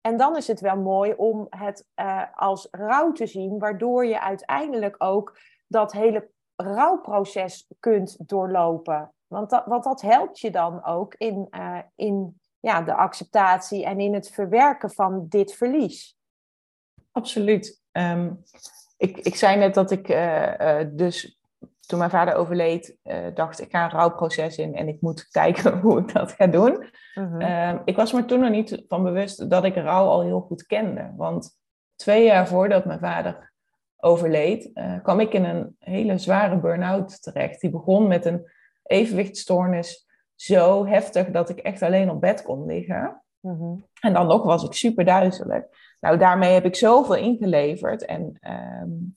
En 0.00 0.16
dan 0.16 0.36
is 0.36 0.46
het 0.46 0.60
wel 0.60 0.76
mooi 0.76 1.14
om 1.16 1.46
het 1.50 1.86
uh, 1.96 2.22
als 2.34 2.68
rouw 2.70 3.12
te 3.12 3.26
zien, 3.26 3.58
waardoor 3.58 4.06
je 4.06 4.20
uiteindelijk 4.20 4.94
ook 4.98 5.38
dat 5.66 5.92
hele 5.92 6.30
rouwproces 6.56 7.66
kunt 7.80 8.28
doorlopen. 8.28 9.12
Want 9.26 9.50
dat, 9.50 9.66
want 9.66 9.84
dat 9.84 10.00
helpt 10.00 10.40
je 10.40 10.50
dan 10.50 10.84
ook 10.84 11.14
in, 11.14 11.46
uh, 11.50 11.78
in 11.94 12.40
ja, 12.60 12.82
de 12.82 12.94
acceptatie 12.94 13.84
en 13.84 14.00
in 14.00 14.14
het 14.14 14.30
verwerken 14.30 14.90
van 14.90 15.26
dit 15.28 15.54
verlies. 15.54 16.16
Absoluut. 17.12 17.82
Um, 17.92 18.42
ik, 18.96 19.18
ik 19.18 19.36
zei 19.36 19.56
net 19.56 19.74
dat 19.74 19.90
ik 19.90 20.08
uh, 20.08 20.82
dus 20.92 21.39
toen 21.90 21.98
mijn 21.98 22.10
vader 22.10 22.34
overleed, 22.34 22.96
uh, 23.04 23.16
dacht 23.34 23.60
ik 23.60 23.70
ga 23.70 23.84
een 23.84 23.90
rouwproces 23.90 24.58
in 24.58 24.74
en 24.74 24.88
ik 24.88 25.00
moet 25.00 25.28
kijken 25.28 25.78
hoe 25.82 25.98
ik 25.98 26.12
dat 26.12 26.32
ga 26.32 26.46
doen. 26.46 26.84
Uh 27.14 27.74
ik 27.84 27.96
was 27.96 28.12
me 28.12 28.24
toen 28.24 28.40
nog 28.40 28.50
niet 28.50 28.84
van 28.88 29.02
bewust 29.02 29.50
dat 29.50 29.64
ik 29.64 29.74
rouw 29.74 30.06
al 30.06 30.22
heel 30.22 30.40
goed 30.40 30.66
kende. 30.66 31.12
Want 31.16 31.58
twee 31.96 32.24
jaar 32.24 32.48
voordat 32.48 32.84
mijn 32.84 32.98
vader 32.98 33.52
overleed, 33.96 34.70
uh, 34.74 35.02
kwam 35.02 35.20
ik 35.20 35.32
in 35.32 35.44
een 35.44 35.76
hele 35.78 36.18
zware 36.18 36.58
burn-out 36.58 37.22
terecht. 37.22 37.60
Die 37.60 37.70
begon 37.70 38.08
met 38.08 38.24
een 38.24 38.50
evenwichtstoornis 38.82 40.06
zo 40.34 40.86
heftig 40.86 41.30
dat 41.30 41.48
ik 41.48 41.58
echt 41.58 41.82
alleen 41.82 42.10
op 42.10 42.20
bed 42.20 42.42
kon 42.42 42.66
liggen. 42.66 43.22
Mhm. 43.40 43.74
En 44.00 44.12
dan 44.12 44.26
nog 44.26 44.42
was 44.42 44.64
ik 44.64 44.72
super 44.72 45.04
duizelig. 45.04 45.64
Nou, 46.00 46.18
daarmee 46.18 46.52
heb 46.52 46.64
ik 46.64 46.76
zoveel 46.76 47.16
ingeleverd. 47.16 48.04
En 48.04 48.38
um, 48.82 49.16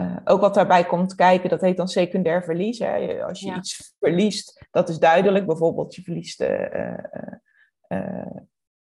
uh, 0.00 0.16
ook 0.24 0.40
wat 0.40 0.54
daarbij 0.54 0.84
komt 0.84 1.14
kijken, 1.14 1.48
dat 1.48 1.60
heet 1.60 1.76
dan 1.76 1.88
secundair 1.88 2.42
verlies. 2.42 2.78
Hè. 2.78 3.24
Als 3.24 3.40
je 3.40 3.54
iets 3.54 3.94
verliest, 3.98 4.66
dat 4.70 4.88
is 4.88 4.98
duidelijk. 4.98 5.46
Bijvoorbeeld, 5.46 5.94
je 5.94 6.02
verliest, 6.02 6.40
uh, 6.40 6.48
uh, 7.88 8.26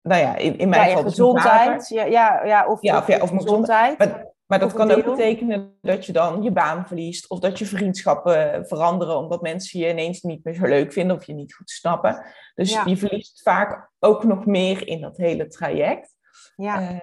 nou 0.02 0.22
ja, 0.22 0.36
in, 0.36 0.58
in 0.58 0.70
mijn 0.70 0.82
ja, 0.82 0.88
geval 0.88 1.04
dus 1.04 1.12
gezondheid. 1.12 1.88
Ja, 1.88 2.04
ja, 2.04 2.46
ja, 2.46 2.68
of, 2.68 2.82
ja, 2.82 2.98
of, 2.98 3.08
ja, 3.08 3.20
of 3.20 3.30
gezondheid. 3.30 3.98
Maar, 3.98 4.26
maar 4.46 4.60
dat 4.60 4.74
kan 4.74 4.92
ook 4.92 5.06
betekenen 5.06 5.78
dat 5.82 6.06
je 6.06 6.12
dan 6.12 6.44
je 6.44 6.52
baan 6.52 6.88
verliest. 6.88 7.30
Of 7.30 7.40
dat 7.40 7.60
je 7.60 7.66
vriendschappen 7.66 8.68
veranderen 8.68 9.18
omdat 9.18 9.42
mensen 9.42 9.80
je 9.80 9.90
ineens 9.90 10.22
niet 10.22 10.44
meer 10.44 10.54
zo 10.54 10.66
leuk 10.66 10.94
vinden 10.94 11.16
of 11.16 11.26
je 11.26 11.34
niet 11.34 11.54
goed 11.54 11.70
snappen. 11.70 12.26
Dus 12.56 12.72
ja. 12.72 12.84
je 12.86 12.98
verliest 12.98 13.42
vaak 13.42 13.92
ook 14.00 14.24
nog 14.24 14.46
meer 14.46 14.88
in 14.88 15.02
dat 15.02 15.18
hele 15.18 15.48
traject. 15.48 16.18
Ja. 16.56 17.02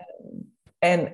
en 0.78 1.12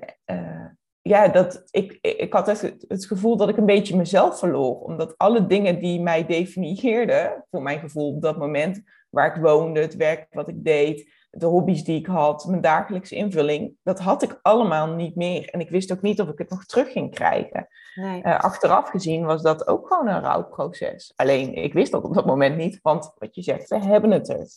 ja, 1.03 1.29
dat, 1.29 1.63
ik, 1.71 1.99
ik 2.01 2.33
had 2.33 2.47
het, 2.47 2.85
het 2.89 3.07
gevoel 3.07 3.37
dat 3.37 3.49
ik 3.49 3.57
een 3.57 3.67
beetje 3.67 3.97
mezelf 3.97 4.39
verloor. 4.39 4.81
Omdat 4.81 5.19
alle 5.19 5.47
dingen 5.47 5.79
die 5.79 6.01
mij 6.01 6.27
definieerden, 6.27 7.45
voor 7.51 7.63
mijn 7.63 7.81
gevoel 7.81 8.15
op 8.15 8.23
dat 8.23 8.39
moment, 8.39 8.83
waar 9.11 9.37
ik 9.37 9.43
woonde, 9.43 9.81
het 9.81 9.97
werk 9.97 10.27
wat 10.31 10.49
ik 10.49 10.65
deed, 10.65 11.11
de 11.31 11.47
hobby's 11.47 11.85
die 11.85 11.99
ik 11.99 12.07
had, 12.07 12.47
mijn 12.47 12.61
dagelijkse 12.61 13.15
invulling, 13.15 13.75
dat 13.83 14.01
had 14.01 14.23
ik 14.23 14.39
allemaal 14.43 14.87
niet 14.87 15.17
meer. 15.17 15.49
En 15.49 15.61
ik 15.61 15.71
wist 15.71 15.93
ook 15.93 16.03
niet 16.03 16.21
of 16.21 16.29
ik 16.29 16.39
het 16.39 16.51
nog 16.51 16.65
terug 16.65 16.93
ging 16.93 17.15
krijgen. 17.15 17.69
Nee. 17.95 18.23
Uh, 18.23 18.39
achteraf 18.39 18.89
gezien 18.89 19.25
was 19.25 19.43
dat 19.43 19.67
ook 19.67 19.87
gewoon 19.87 20.09
een 20.09 20.21
rouwproces. 20.21 21.13
Alleen, 21.17 21.55
ik 21.55 21.73
wist 21.73 21.93
dat 21.93 22.05
op 22.05 22.15
dat 22.15 22.27
moment 22.27 22.57
niet, 22.57 22.79
want 22.83 23.13
wat 23.19 23.35
je 23.35 23.43
zegt, 23.43 23.69
we 23.69 23.79
hebben 23.79 24.11
het 24.11 24.29
er 24.29 24.49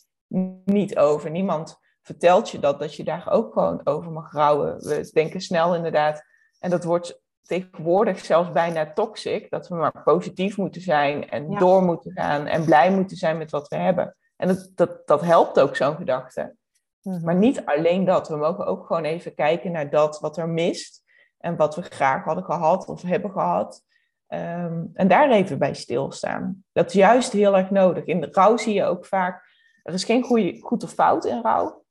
niet 0.64 0.98
over. 0.98 1.30
Niemand 1.30 1.78
vertelt 2.02 2.50
je 2.50 2.58
dat, 2.58 2.80
dat 2.80 2.94
je 2.94 3.04
daar 3.04 3.30
ook 3.30 3.52
gewoon 3.52 3.80
over 3.84 4.12
mag 4.12 4.32
rouwen. 4.32 4.76
We 4.76 5.10
denken 5.12 5.40
snel 5.40 5.74
inderdaad 5.74 6.24
en 6.58 6.70
dat 6.70 6.84
wordt 6.84 7.20
tegenwoordig 7.42 8.24
zelfs 8.24 8.52
bijna 8.52 8.92
toxic, 8.92 9.50
dat 9.50 9.68
we 9.68 9.74
maar 9.74 10.02
positief 10.02 10.56
moeten 10.56 10.80
zijn 10.80 11.28
en 11.28 11.58
door 11.58 11.82
moeten 11.82 12.12
gaan 12.12 12.46
en 12.46 12.64
blij 12.64 12.90
moeten 12.90 13.16
zijn 13.16 13.38
met 13.38 13.50
wat 13.50 13.68
we 13.68 13.76
hebben. 13.76 14.16
En 14.36 14.48
dat, 14.48 14.70
dat, 14.74 15.06
dat 15.06 15.20
helpt 15.20 15.60
ook 15.60 15.76
zo'n 15.76 15.96
gedachte. 15.96 16.54
Mhm. 17.02 17.24
Maar 17.24 17.34
niet 17.34 17.64
alleen 17.64 18.04
dat. 18.04 18.28
We 18.28 18.36
mogen 18.36 18.66
ook 18.66 18.86
gewoon 18.86 19.04
even 19.04 19.34
kijken 19.34 19.72
naar 19.72 19.90
dat 19.90 20.20
wat 20.20 20.36
er 20.36 20.48
mist 20.48 21.02
en 21.38 21.56
wat 21.56 21.76
we 21.76 21.82
graag 21.82 22.24
hadden 22.24 22.44
gehad 22.44 22.88
of 22.88 23.02
hebben 23.02 23.30
gehad. 23.30 23.82
Ehm, 24.26 24.84
en 24.94 25.08
daar 25.08 25.30
even 25.30 25.58
bij 25.58 25.74
stilstaan. 25.74 26.64
Dat 26.72 26.86
is 26.86 26.92
juist 26.92 27.32
heel 27.32 27.56
erg 27.56 27.70
nodig. 27.70 28.04
In 28.04 28.20
de 28.20 28.28
rouw 28.30 28.56
zie 28.56 28.74
je 28.74 28.84
ook 28.84 29.06
vaak, 29.06 29.44
er 29.82 29.94
is 29.94 30.04
geen 30.04 30.22
goede, 30.22 30.60
goed 30.60 30.82
of 30.82 30.90
fout 30.90 31.24
in 31.24 31.42
rouw. 31.42 31.84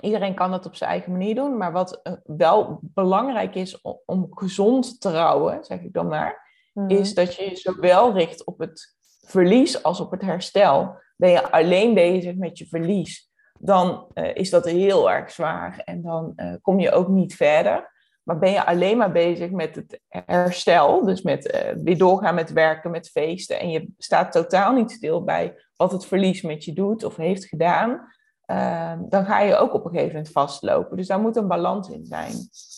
Iedereen 0.00 0.34
kan 0.34 0.52
het 0.52 0.66
op 0.66 0.74
zijn 0.74 0.90
eigen 0.90 1.12
manier 1.12 1.34
doen, 1.34 1.56
maar 1.56 1.72
wat 1.72 2.00
eh, 2.02 2.12
wel 2.24 2.78
belangrijk 2.82 3.54
is 3.54 3.80
om, 4.04 4.26
gezond 4.30 5.00
te 5.00 5.10
rouwen, 5.10 5.64
zeg 5.64 5.80
ik 5.80 5.92
dan 5.92 6.06
maar, 6.06 6.50
mhm. 6.72 6.90
is 6.90 7.14
dat 7.14 7.34
je 7.34 7.44
je 7.48 7.56
zowel 7.56 8.12
richt 8.12 8.44
op 8.44 8.58
het 8.58 8.96
verlies 9.20 9.82
als 9.82 10.00
op 10.00 10.10
het 10.10 10.22
herstel. 10.22 11.00
Ben 11.16 11.30
je 11.30 11.50
alleen 11.50 11.94
bezig 11.94 12.34
met 12.34 12.58
je 12.58 12.66
verlies, 12.66 13.30
dan 13.58 14.06
uh, 14.14 14.34
is 14.34 14.50
dat 14.50 14.64
heel 14.64 15.10
erg 15.10 15.30
zwaar 15.30 15.78
en 15.84 16.02
dan 16.02 16.32
uh, 16.36 16.54
kom 16.62 16.80
je 16.80 16.92
ook 16.92 17.08
niet 17.08 17.34
verder. 17.34 17.90
Maar 18.22 18.38
ben 18.38 18.50
je 18.50 18.66
alleen 18.66 18.96
maar 18.96 19.12
bezig 19.12 19.50
met 19.50 19.74
het 19.74 20.00
herstel, 20.08 21.04
dus 21.04 21.22
met 21.22 21.54
uh, 21.54 21.82
weer 21.82 21.98
doorgaan 21.98 22.34
met 22.34 22.52
werken, 22.52 22.90
met 22.90 23.10
feesten, 23.10 23.60
en 23.60 23.70
je 23.70 23.88
staat 23.98 24.32
totaal 24.32 24.72
niet 24.72 24.90
stil 24.90 25.24
bij 25.24 25.54
wat 25.76 25.92
het 25.92 26.06
verlies 26.06 26.42
met 26.42 26.64
je 26.64 26.72
doet 26.72 27.04
of 27.04 27.16
heeft 27.16 27.44
gedaan, 27.44 28.12
uh, 28.52 28.92
dan 29.08 29.24
ga 29.24 29.40
je 29.40 29.56
ook 29.56 29.74
op 29.74 29.84
een 29.84 29.90
gegeven 29.90 30.14
moment 30.14 30.32
vastlopen. 30.32 30.96
Dus 30.96 31.06
daar 31.06 31.20
moet 31.20 31.36
een 31.36 31.48
balans 31.48 31.88
in 31.88 32.04
zijn. 32.04 32.32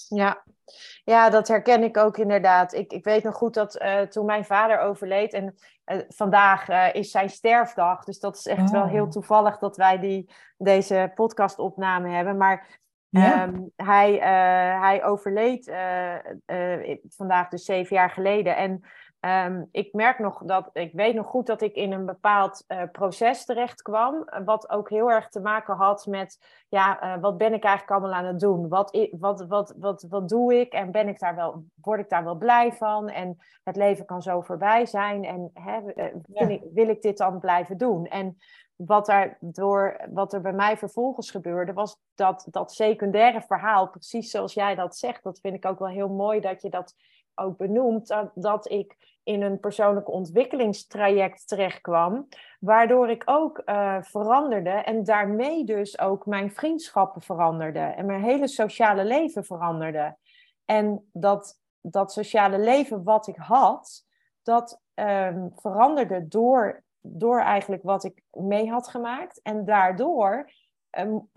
Ja, 0.09 0.43
ja 1.05 1.31
dat 1.31 1.49
herken 1.49 1.83
ik 1.83 1.97
ook 1.97 2.19
inderdaad. 2.19 2.73
Ik, 2.73 2.93
ik 2.93 3.05
weet 3.05 3.23
nog 3.23 3.35
goed 3.35 3.55
dat 3.55 3.83
uh, 3.83 4.01
toen 4.01 4.27
mijn 4.27 4.45
vader 4.45 4.79
overleed 4.79 5.33
en 5.33 5.55
uh, 5.87 5.99
vandaag 6.09 6.69
uh, 6.69 6.95
is 6.95 7.11
zijn 7.11 7.31
sterfdag. 7.31 8.05
Dus 8.05 8.21
dat 8.21 8.37
is 8.37 8.47
echt 8.47 8.71
wel 8.71 8.87
heel 8.87 9.05
oh. 9.05 9.11
toevallig 9.11 9.59
dat 9.59 9.77
wij 9.77 9.99
die, 9.99 10.31
deze 10.57 11.13
podcastopname 11.15 12.09
hebben. 12.09 12.37
Maar 12.37 12.83
ja. 13.09 13.43
Um, 13.43 13.73
hij, 13.77 14.15
hij 14.81 15.05
overleed 15.05 15.73
vandaag 17.09 17.49
dus 17.49 17.65
zeven 17.65 17.97
jaar 17.97 18.11
geleden. 18.11 18.57
En 18.57 18.85
Um, 19.25 19.69
ik 19.71 19.93
merk 19.93 20.19
nog 20.19 20.43
dat, 20.45 20.71
ik 20.73 20.93
weet 20.93 21.15
nog 21.15 21.27
goed 21.27 21.47
dat 21.47 21.61
ik 21.63 21.75
in 21.75 21.93
een 21.93 22.07
bepaald 22.07 22.65
uh, 22.69 22.83
proces 22.93 23.45
terecht 23.45 23.83
kwam, 23.83 24.29
wat 24.45 24.71
ook 24.71 24.91
heel 24.91 25.11
erg 25.11 25.29
te 25.29 25.41
maken 25.41 25.75
had 25.75 26.07
met, 26.07 26.39
ja, 26.69 27.05
uh, 27.05 27.23
wat 27.23 27.39
ben 27.39 27.53
ik 27.53 27.65
eigenlijk 27.65 27.91
allemaal 27.91 28.19
aan 28.19 28.27
het 28.27 28.41
doen? 28.41 28.69
Wat, 28.69 29.09
wat, 29.11 29.47
wat, 29.49 29.75
wat, 29.79 30.07
wat 30.09 30.29
doe 30.29 30.61
ik? 30.61 30.73
En 30.73 30.91
ben 30.91 31.09
ik 31.09 31.19
daar 31.19 31.35
wel, 31.35 31.65
word 31.75 32.01
ik 32.01 32.09
daar 32.09 32.25
wel 32.25 32.35
blij 32.35 32.73
van? 32.73 33.09
En 33.09 33.39
het 33.63 33.77
leven 33.77 34.05
kan 34.05 34.23
zo 34.23 34.41
voorbij 34.41 34.87
zijn. 34.87 35.25
En 35.25 35.51
hè, 35.55 35.93
eh, 35.93 36.15
ja. 36.33 36.49
ik, 36.49 36.63
wil 36.75 36.89
ik 36.89 37.03
dit 37.03 37.19
dan 37.19 37.39
blijven 37.41 37.77
doen? 37.77 38.07
En 38.07 38.37
wat 38.77 39.09
er, 39.09 39.37
door, 39.41 40.01
wat 40.11 40.33
er 40.33 40.41
bij 40.41 40.53
mij 40.53 40.77
vervolgens 40.77 41.31
gebeurde, 41.31 41.73
was 41.73 41.97
dat, 42.15 42.47
dat 42.51 42.73
secundaire 42.73 43.41
verhaal, 43.41 43.89
precies 43.89 44.31
zoals 44.31 44.55
jij 44.55 44.75
dat 44.75 44.97
zegt. 44.97 45.23
Dat 45.23 45.41
vind 45.41 45.55
ik 45.55 45.67
ook 45.67 45.79
wel 45.79 45.89
heel 45.89 46.09
mooi 46.09 46.41
dat 46.41 46.63
je 46.63 46.71
dat 46.71 46.95
ook 47.35 47.57
benoemt, 47.57 48.07
dat, 48.07 48.31
dat 48.35 48.71
ik 48.71 48.97
in 49.23 49.43
een 49.43 49.61
persoonlijk 49.61 50.09
ontwikkelingstraject 50.09 51.49
terechtkwam, 51.49 52.29
waardoor 52.61 53.11
ik 53.11 53.23
ook 53.25 53.63
uh, 53.65 53.97
veranderde 54.01 54.71
en 54.71 55.05
daarmee 55.05 55.65
dus 55.65 55.99
ook 55.99 56.27
mijn 56.27 56.53
vriendschappen 56.53 57.23
veranderden 57.23 57.97
en 57.97 58.07
mijn 58.07 58.23
hele 58.23 58.49
sociale 58.49 59.05
leven 59.05 59.45
veranderde. 59.45 60.17
En 60.65 61.09
dat, 61.13 61.61
dat 61.81 62.13
sociale 62.13 62.59
leven 62.59 63.03
wat 63.03 63.27
ik 63.27 63.37
had, 63.37 64.07
dat 64.43 64.81
um, 64.95 65.53
veranderde 65.55 66.29
door, 66.29 66.83
door 67.01 67.41
eigenlijk 67.41 67.83
wat 67.83 68.05
ik 68.05 68.23
mee 68.31 68.71
had 68.71 68.89
gemaakt. 68.89 69.41
En 69.43 69.65
daardoor 69.65 70.51
um, 70.99 71.29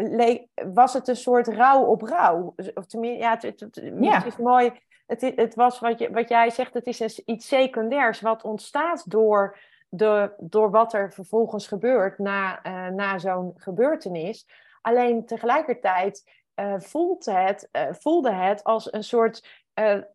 was 0.73 0.93
het 0.93 1.07
een 1.07 1.15
soort 1.15 1.47
rouw 1.47 1.83
op 1.83 2.01
rouw. 2.01 2.55
Of 2.73 2.85
tenminste, 2.85 3.19
ja, 3.19 3.29
het, 3.29 3.41
het, 3.41 3.59
het, 3.59 3.93
ja. 3.99 4.15
het 4.15 4.25
is 4.25 4.37
mooi 4.37 4.71
het, 5.07 5.21
het 5.21 5.55
was 5.55 5.79
wat, 5.79 5.99
je, 5.99 6.11
wat 6.11 6.29
jij 6.29 6.49
zegt, 6.49 6.73
het 6.73 6.87
is 6.87 7.19
iets 7.19 7.47
secundairs 7.47 8.21
wat 8.21 8.43
ontstaat 8.43 9.11
door, 9.11 9.59
de, 9.89 10.33
door 10.37 10.71
wat 10.71 10.93
er 10.93 11.13
vervolgens 11.13 11.67
gebeurt 11.67 12.17
na, 12.17 12.65
uh, 12.65 12.87
na 12.87 13.17
zo'n 13.17 13.53
gebeurtenis. 13.55 14.47
Alleen 14.81 15.25
tegelijkertijd 15.25 16.35
voelt 16.77 17.25
het, 17.25 17.69
uh, 17.71 17.87
voelde 17.91 18.31
het 18.31 18.63
als 18.63 18.93
een 18.93 19.03
soort, 19.03 19.65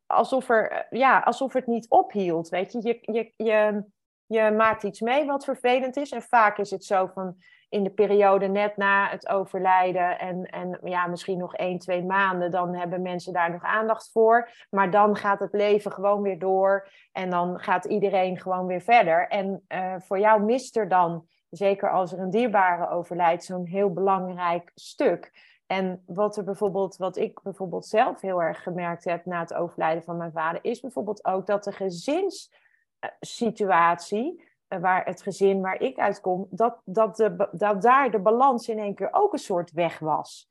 alsof, 0.06 0.48
er, 0.48 0.86
ja, 0.90 1.18
alsof 1.18 1.52
het 1.52 1.66
niet 1.66 1.88
ophield. 1.88 2.48
Weet 2.48 2.72
je? 2.72 2.80
Je, 2.82 2.98
je, 3.00 3.32
je, 3.36 3.84
je 4.26 4.50
maakt 4.50 4.82
iets 4.82 5.00
mee 5.00 5.26
wat 5.26 5.44
vervelend 5.44 5.96
is. 5.96 6.10
En 6.10 6.22
vaak 6.22 6.58
is 6.58 6.70
het 6.70 6.84
zo 6.84 7.06
van 7.06 7.36
in 7.72 7.82
de 7.82 7.90
periode 7.90 8.46
net 8.46 8.76
na 8.76 9.08
het 9.08 9.28
overlijden 9.28 10.18
en, 10.18 10.44
en 10.44 10.78
ja, 10.84 11.06
misschien 11.06 11.38
nog 11.38 11.54
één, 11.54 11.78
twee 11.78 12.04
maanden, 12.04 12.50
dan 12.50 12.74
hebben 12.74 13.02
mensen 13.02 13.32
daar 13.32 13.50
nog 13.50 13.62
aandacht 13.62 14.10
voor. 14.12 14.50
Maar 14.70 14.90
dan 14.90 15.16
gaat 15.16 15.40
het 15.40 15.52
leven 15.52 15.92
gewoon 15.92 16.22
weer 16.22 16.38
door 16.38 16.88
en 17.12 17.30
dan 17.30 17.60
gaat 17.60 17.84
iedereen 17.84 18.40
gewoon 18.40 18.66
weer 18.66 18.80
verder. 18.80 19.28
En 19.28 19.64
uh, 19.68 19.94
voor 19.98 20.18
jou 20.18 20.42
mist 20.42 20.76
er 20.76 20.88
dan, 20.88 21.26
zeker 21.50 21.90
als 21.90 22.12
er 22.12 22.18
een 22.18 22.30
dierbare 22.30 22.88
overlijdt, 22.88 23.44
zo'n 23.44 23.66
heel 23.66 23.92
belangrijk 23.92 24.70
stuk. 24.74 25.50
En 25.66 26.02
wat 26.06 26.36
er 26.36 26.44
bijvoorbeeld, 26.44 26.96
wat 26.96 27.16
ik 27.16 27.42
bijvoorbeeld 27.42 27.86
zelf 27.86 28.20
heel 28.20 28.42
erg 28.42 28.62
gemerkt 28.62 29.04
heb 29.04 29.24
na 29.24 29.40
het 29.40 29.54
overlijden 29.54 30.02
van 30.02 30.16
mijn 30.16 30.32
vader, 30.32 30.64
is 30.64 30.80
bijvoorbeeld 30.80 31.24
ook 31.24 31.46
dat 31.46 31.64
de 31.64 31.72
gezinssituatie 31.72 34.38
eh, 34.38 34.46
waar 34.80 35.04
het 35.04 35.22
gezin 35.22 35.60
waar 35.60 35.80
ik 35.80 35.98
uitkom, 35.98 36.46
dat, 36.50 36.80
dat, 36.84 37.16
de, 37.16 37.48
dat 37.52 37.82
daar 37.82 38.10
de 38.10 38.20
balans 38.20 38.68
in 38.68 38.78
één 38.78 38.94
keer 38.94 39.08
ook 39.12 39.32
een 39.32 39.38
soort 39.38 39.72
weg 39.72 39.98
was. 39.98 40.50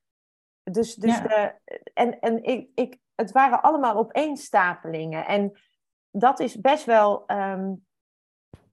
Dus, 0.63 0.95
dus 0.95 1.21
de, 1.21 1.53
en, 1.93 2.19
en 2.19 2.43
ik, 2.43 2.69
ik, 2.75 2.99
het 3.15 3.31
waren 3.31 3.61
allemaal 3.61 3.95
opeenstapelingen. 3.95 5.25
En 5.25 5.59
dat 6.11 6.39
is 6.39 6.61
best 6.61 6.85
wel, 6.85 7.25
ehm, 7.25 7.73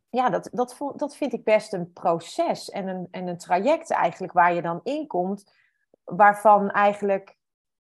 ja, 0.08 0.30
dat, 0.30 0.48
dat, 0.52 0.76
dat 0.96 1.16
vind 1.16 1.32
ik 1.32 1.44
best 1.44 1.72
een 1.72 1.92
proces 1.92 2.70
en 2.70 2.88
een, 2.88 3.08
en 3.10 3.26
een 3.26 3.38
traject 3.38 3.90
eigenlijk 3.90 4.32
waar 4.32 4.54
je 4.54 4.62
dan 4.62 4.80
in 4.82 5.06
komt, 5.06 5.52
waarvan 6.04 6.70
eigenlijk, 6.70 7.36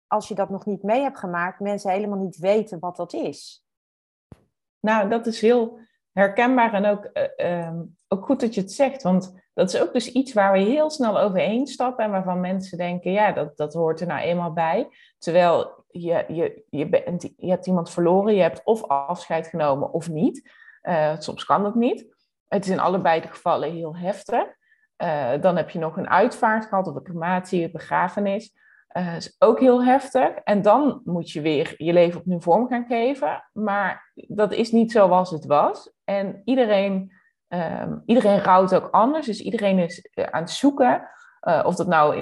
als 0.08 0.28
je 0.28 0.36
dat 0.36 0.50
nog 0.50 0.66
niet 0.66 0.84
mee 0.84 1.02
hebt 1.02 1.20
gemaakt, 1.20 1.60
mensen 1.60 1.92
helemaal 1.92 2.20
niet 2.20 2.38
weten 2.38 2.80
wat 2.80 2.96
dat 2.96 3.14
is. 3.14 3.66
Nou, 4.80 5.10
dat 5.10 5.26
is 5.26 5.42
heel 5.42 5.80
herkenbaar 6.16 6.74
en 6.74 6.86
ook, 6.86 7.10
uh, 7.14 7.68
um, 7.68 7.98
ook 8.08 8.26
goed 8.26 8.40
dat 8.40 8.56
je 8.56 8.62
het 8.62 8.72
zegt, 8.72 9.04
want 9.04 9.44
dat 9.54 9.74
is 9.74 9.82
ook 9.82 9.94
dus 9.94 10.12
iets 10.12 10.34
waar 10.34 10.52
we 10.52 10.60
heel 10.60 10.90
snel 10.90 11.20
overheen 11.20 11.68
stappen 11.68 12.06
en 12.06 12.12
waarvan 12.12 12.40
mensen 12.40 12.78
denken, 12.78 13.12
ja, 13.12 13.32
dat, 13.32 13.58
dat 13.58 13.74
hoort 13.74 14.02
er 14.02 14.08
nou 14.08 14.22
eenmaal 14.22 14.54
bij. 14.54 14.88
Terwijl 15.18 15.86
je, 15.88 16.26
je, 16.28 16.64
je, 16.70 16.90
bent, 16.90 17.34
je 17.38 17.50
hebt 17.50 17.68
iemand 17.68 17.90
verloren, 17.90 18.36
je 18.36 18.42
hebt 18.42 18.62
of 18.64 18.84
afscheid 18.84 19.48
genomen 19.48 19.94
of 19.94 20.10
niet. 20.10 20.52
Uh, 20.84 21.14
soms 21.20 21.46
kan 21.46 21.64
dat 21.64 21.76
niet. 21.76 22.06
Het 22.48 22.66
is 22.66 22.72
in 22.72 22.80
allebei 22.80 23.22
de 23.22 23.28
gevallen 23.28 23.72
heel 23.72 23.96
heftig. 23.96 24.46
Uh, 24.98 25.32
dan 25.42 25.56
heb 25.56 25.70
je 25.70 25.80
nog 25.80 25.98
een 25.98 26.10
uitvaart 26.10 26.66
gehad 26.66 26.88
of 26.88 26.96
een 26.96 27.04
crematie, 27.04 27.64
een 27.64 27.72
begrafenis. 27.72 28.54
Uh, 28.98 29.16
is 29.16 29.36
ook 29.40 29.60
heel 29.60 29.84
heftig. 29.84 30.30
En 30.30 30.62
dan 30.62 31.02
moet 31.04 31.32
je 31.32 31.42
weer 31.42 31.74
je 31.78 31.94
leven 31.94 32.20
opnieuw 32.20 32.40
vorm 32.40 32.68
gaan 32.68 32.86
geven. 32.86 33.50
Maar 33.54 34.12
dat 34.14 34.54
is 34.54 34.72
niet 34.72 34.92
zoals 34.92 35.32
het 35.32 35.46
was. 35.46 35.94
En 36.06 36.42
iedereen 36.46 37.12
Um, 37.50 38.02
iedereen 38.06 38.40
rouwt 38.40 38.76
ook 38.76 38.90
anders, 38.92 39.26
dus 39.26 39.42
iedereen 39.42 39.80
is 39.80 40.10
eh, 40.14 40.26
aan 40.26 40.42
het 40.42 40.52
zoeken. 40.52 41.10
Uh, 41.42 41.64
of 41.66 41.76
dat 41.76 41.88
nou 41.88 42.16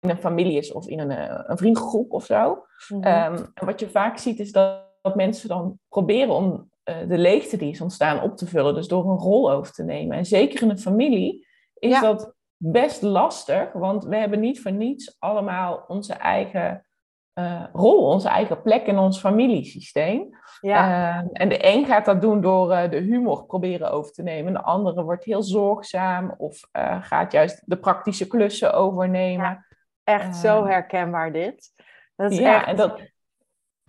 in 0.00 0.10
een 0.10 0.20
familie 0.20 0.56
is 0.56 0.72
of 0.72 0.86
in 0.86 0.98
een, 1.00 1.10
eh, 1.10 1.44
een 1.46 1.56
vriendengroep 1.56 2.12
of 2.12 2.24
zo. 2.24 2.48
Mm 2.88 3.02
-hmm. 3.02 3.34
um, 3.34 3.50
en 3.54 3.66
wat 3.66 3.80
je 3.80 3.90
vaak 3.90 4.18
ziet 4.18 4.40
is 4.40 4.52
dat, 4.52 4.84
dat 5.00 5.14
mensen 5.14 5.48
dan 5.48 5.78
proberen 5.88 6.34
om 6.34 6.70
uh, 6.84 7.08
de 7.08 7.18
leegte 7.18 7.56
die 7.56 7.70
is 7.70 7.80
ontstaan 7.80 8.22
op 8.22 8.36
te 8.36 8.46
vullen. 8.46 8.74
Dus 8.74 8.88
door 8.88 9.10
een 9.10 9.18
rol 9.18 9.50
over 9.50 9.72
te 9.72 9.84
nemen. 9.84 10.16
En 10.16 10.26
zeker 10.26 10.62
in 10.62 10.70
een 10.70 10.78
familie 10.78 11.46
is 11.74 11.90
ja. 11.90 12.00
dat 12.00 12.34
best 12.56 13.02
lastig, 13.02 13.72
want 13.72 14.04
we 14.04 14.16
hebben 14.16 14.40
niet 14.40 14.62
voor 14.62 14.72
niets 14.72 15.16
allemaal 15.18 15.84
onze 15.88 16.12
eigen 16.12 16.86
uh, 17.34 17.64
rol, 17.72 18.06
onze 18.06 18.28
eigen 18.28 18.62
plek 18.62 18.86
in 18.86 18.98
ons 18.98 19.20
familiesysteem. 19.20 20.28
Ja. 20.60 21.18
Uh, 21.20 21.28
en 21.32 21.48
de 21.48 21.66
een 21.66 21.86
gaat 21.86 22.04
dat 22.04 22.20
doen 22.20 22.40
door 22.40 22.72
uh, 22.72 22.90
de 22.90 22.96
humor 22.96 23.44
proberen 23.44 23.90
over 23.90 24.12
te 24.12 24.22
nemen. 24.22 24.52
De 24.52 24.62
andere 24.62 25.02
wordt 25.02 25.24
heel 25.24 25.42
zorgzaam 25.42 26.34
of 26.38 26.68
gaat 27.00 27.32
juist 27.32 27.62
de 27.64 27.76
praktische 27.76 28.26
klussen 28.26 28.74
overnemen. 28.74 29.44
Ja, 29.44 29.64
echt 30.04 30.36
zo 30.36 30.66
herkenbaar 30.66 31.32
dit. 31.32 31.70
Dat 32.16 32.30
is 32.30 32.38
ja, 32.38 32.56
echt... 32.56 32.66
en 32.66 32.76
dat, 32.76 33.00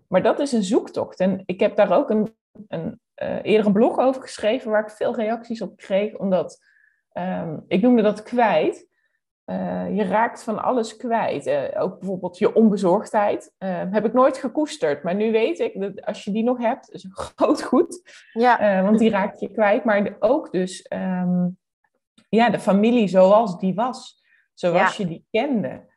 maar 0.07 0.21
dat 0.21 0.39
is 0.39 0.51
een 0.51 0.63
zoektocht. 0.63 1.19
En 1.19 1.43
ik 1.45 1.59
heb 1.59 1.75
daar 1.75 1.91
ook 1.91 2.09
een, 2.09 2.35
een, 2.67 2.99
eerder 3.41 3.65
een 3.65 3.73
blog 3.73 3.97
over 3.97 4.21
geschreven 4.21 4.71
waar 4.71 4.83
ik 4.83 4.89
veel 4.89 5.15
reacties 5.15 5.61
op 5.61 5.77
kreeg. 5.77 6.15
Omdat 6.15 6.57
um, 7.13 7.63
ik 7.67 7.81
noemde 7.81 8.01
dat 8.01 8.23
kwijt. 8.23 8.91
Uh, 9.45 9.95
je 9.97 10.03
raakt 10.03 10.43
van 10.43 10.63
alles 10.63 10.95
kwijt. 10.95 11.47
Uh, 11.47 11.81
ook 11.81 11.99
bijvoorbeeld 11.99 12.37
je 12.37 12.55
onbezorgdheid. 12.55 13.53
Uh, 13.59 13.81
heb 13.91 14.05
ik 14.05 14.13
nooit 14.13 14.37
gekoesterd. 14.37 15.03
Maar 15.03 15.15
nu 15.15 15.31
weet 15.31 15.59
ik 15.59 15.79
dat 15.79 16.05
als 16.05 16.23
je 16.23 16.31
die 16.31 16.43
nog 16.43 16.57
hebt, 16.57 16.91
is 16.91 17.03
een 17.03 17.15
groot 17.35 17.63
goed. 17.63 18.01
Ja. 18.33 18.83
want 18.83 18.99
die 18.99 19.09
raak 19.09 19.35
je 19.35 19.51
kwijt. 19.51 19.83
Maar 19.83 20.15
ook 20.19 20.51
dus 20.51 20.85
um, 20.93 21.57
ja, 22.29 22.49
de 22.49 22.59
familie 22.59 23.07
zoals 23.07 23.59
die 23.59 23.73
was. 23.73 24.21
Zoals 24.53 24.97
ja. 24.97 25.03
je 25.03 25.09
die 25.09 25.25
kende. 25.31 25.91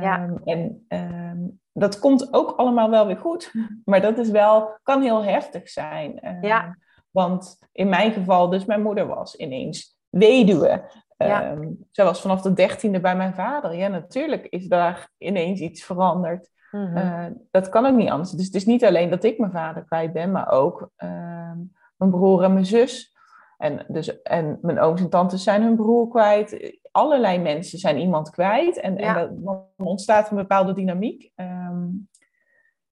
Ja. 0.00 0.40
En 0.44 0.86
um, 0.88 1.60
dat 1.72 1.98
komt 1.98 2.32
ook 2.32 2.50
allemaal 2.50 2.90
wel 2.90 3.06
weer 3.06 3.18
goed. 3.18 3.52
Maar 3.84 4.00
dat 4.00 4.18
is 4.18 4.30
wel, 4.30 4.78
kan 4.82 5.02
heel 5.02 5.24
heftig 5.24 5.68
zijn. 5.68 6.38
Ja. 6.40 6.76
Want 7.10 7.58
in 7.72 7.88
mijn 7.88 8.12
geval, 8.12 8.48
dus 8.48 8.64
mijn 8.64 8.82
moeder 8.82 9.06
was 9.06 9.36
ineens 9.36 9.98
weduwe. 10.08 10.90
Ja. 11.16 11.50
Um, 11.50 11.86
zij 11.90 12.04
was 12.04 12.20
vanaf 12.20 12.42
de 12.42 12.52
dertiende 12.52 13.00
bij 13.00 13.16
mijn 13.16 13.34
vader. 13.34 13.74
Ja, 13.74 13.88
natuurlijk 13.88 14.46
is 14.46 14.66
daar 14.66 15.10
ineens 15.18 15.60
iets 15.60 15.84
veranderd. 15.84 16.50
Mm 16.70 16.86
-hmm. 16.86 16.96
uh, 16.96 17.26
dat 17.50 17.68
kan 17.68 17.86
ook 17.86 17.96
niet 17.96 18.10
anders. 18.10 18.30
Dus 18.30 18.46
het 18.46 18.54
is 18.54 18.66
niet 18.66 18.84
alleen 18.84 19.10
dat 19.10 19.24
ik 19.24 19.38
mijn 19.38 19.52
vader 19.52 19.84
kwijt 19.84 20.12
ben, 20.12 20.32
maar 20.32 20.50
ook 20.50 20.90
uh, 20.98 21.52
mijn 21.96 22.10
broer 22.10 22.42
en 22.42 22.52
mijn 22.52 22.66
zus. 22.66 23.14
En, 23.58 23.84
dus, 23.88 24.22
en 24.22 24.58
mijn 24.62 24.80
ooms 24.80 25.00
en 25.00 25.08
tantes 25.08 25.42
zijn 25.42 25.62
hun 25.62 25.76
broer 25.76 26.08
kwijt. 26.08 26.78
Allerlei 26.90 27.38
mensen 27.38 27.78
zijn 27.78 27.98
iemand 27.98 28.30
kwijt. 28.30 28.80
En, 28.80 28.96
ja. 28.96 29.18
en 29.18 29.42
dan 29.44 29.64
ontstaat 29.76 30.30
een 30.30 30.36
bepaalde 30.36 30.74
dynamiek. 30.74 31.32
Um, 31.36 32.08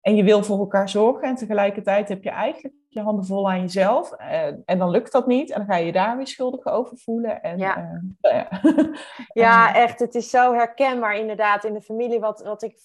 en 0.04 0.16
je 0.16 0.22
wil 0.24 0.42
voor 0.42 0.58
elkaar 0.58 0.88
zorgen 0.88 1.28
en 1.28 1.34
tegelijkertijd 1.34 2.08
heb 2.08 2.22
je 2.22 2.30
eigenlijk 2.30 2.74
je 2.88 3.00
handen 3.00 3.24
vol 3.24 3.50
aan 3.50 3.60
jezelf. 3.60 4.12
En, 4.12 4.28
eh, 4.28 4.62
en 4.64 4.78
dan 4.78 4.90
lukt 4.90 5.12
dat 5.12 5.26
niet 5.26 5.50
en 5.50 5.58
dan 5.58 5.74
ga 5.74 5.76
je 5.76 5.92
daar 5.92 6.16
weer 6.16 6.26
schuldig 6.26 6.66
over 6.66 6.98
voelen. 6.98 7.42
En, 7.42 7.58
ja. 7.58 8.00
Uh, 8.20 8.32
ja. 8.32 8.48
ja, 9.32 9.74
echt. 9.74 9.98
Het 9.98 10.14
is 10.14 10.30
zo 10.30 10.52
herkenbaar 10.52 11.16
inderdaad 11.16 11.64
in 11.64 11.72
de 11.74 11.82
familie 11.82 12.20
wat, 12.20 12.42
wat 12.42 12.62
ik 12.62 12.76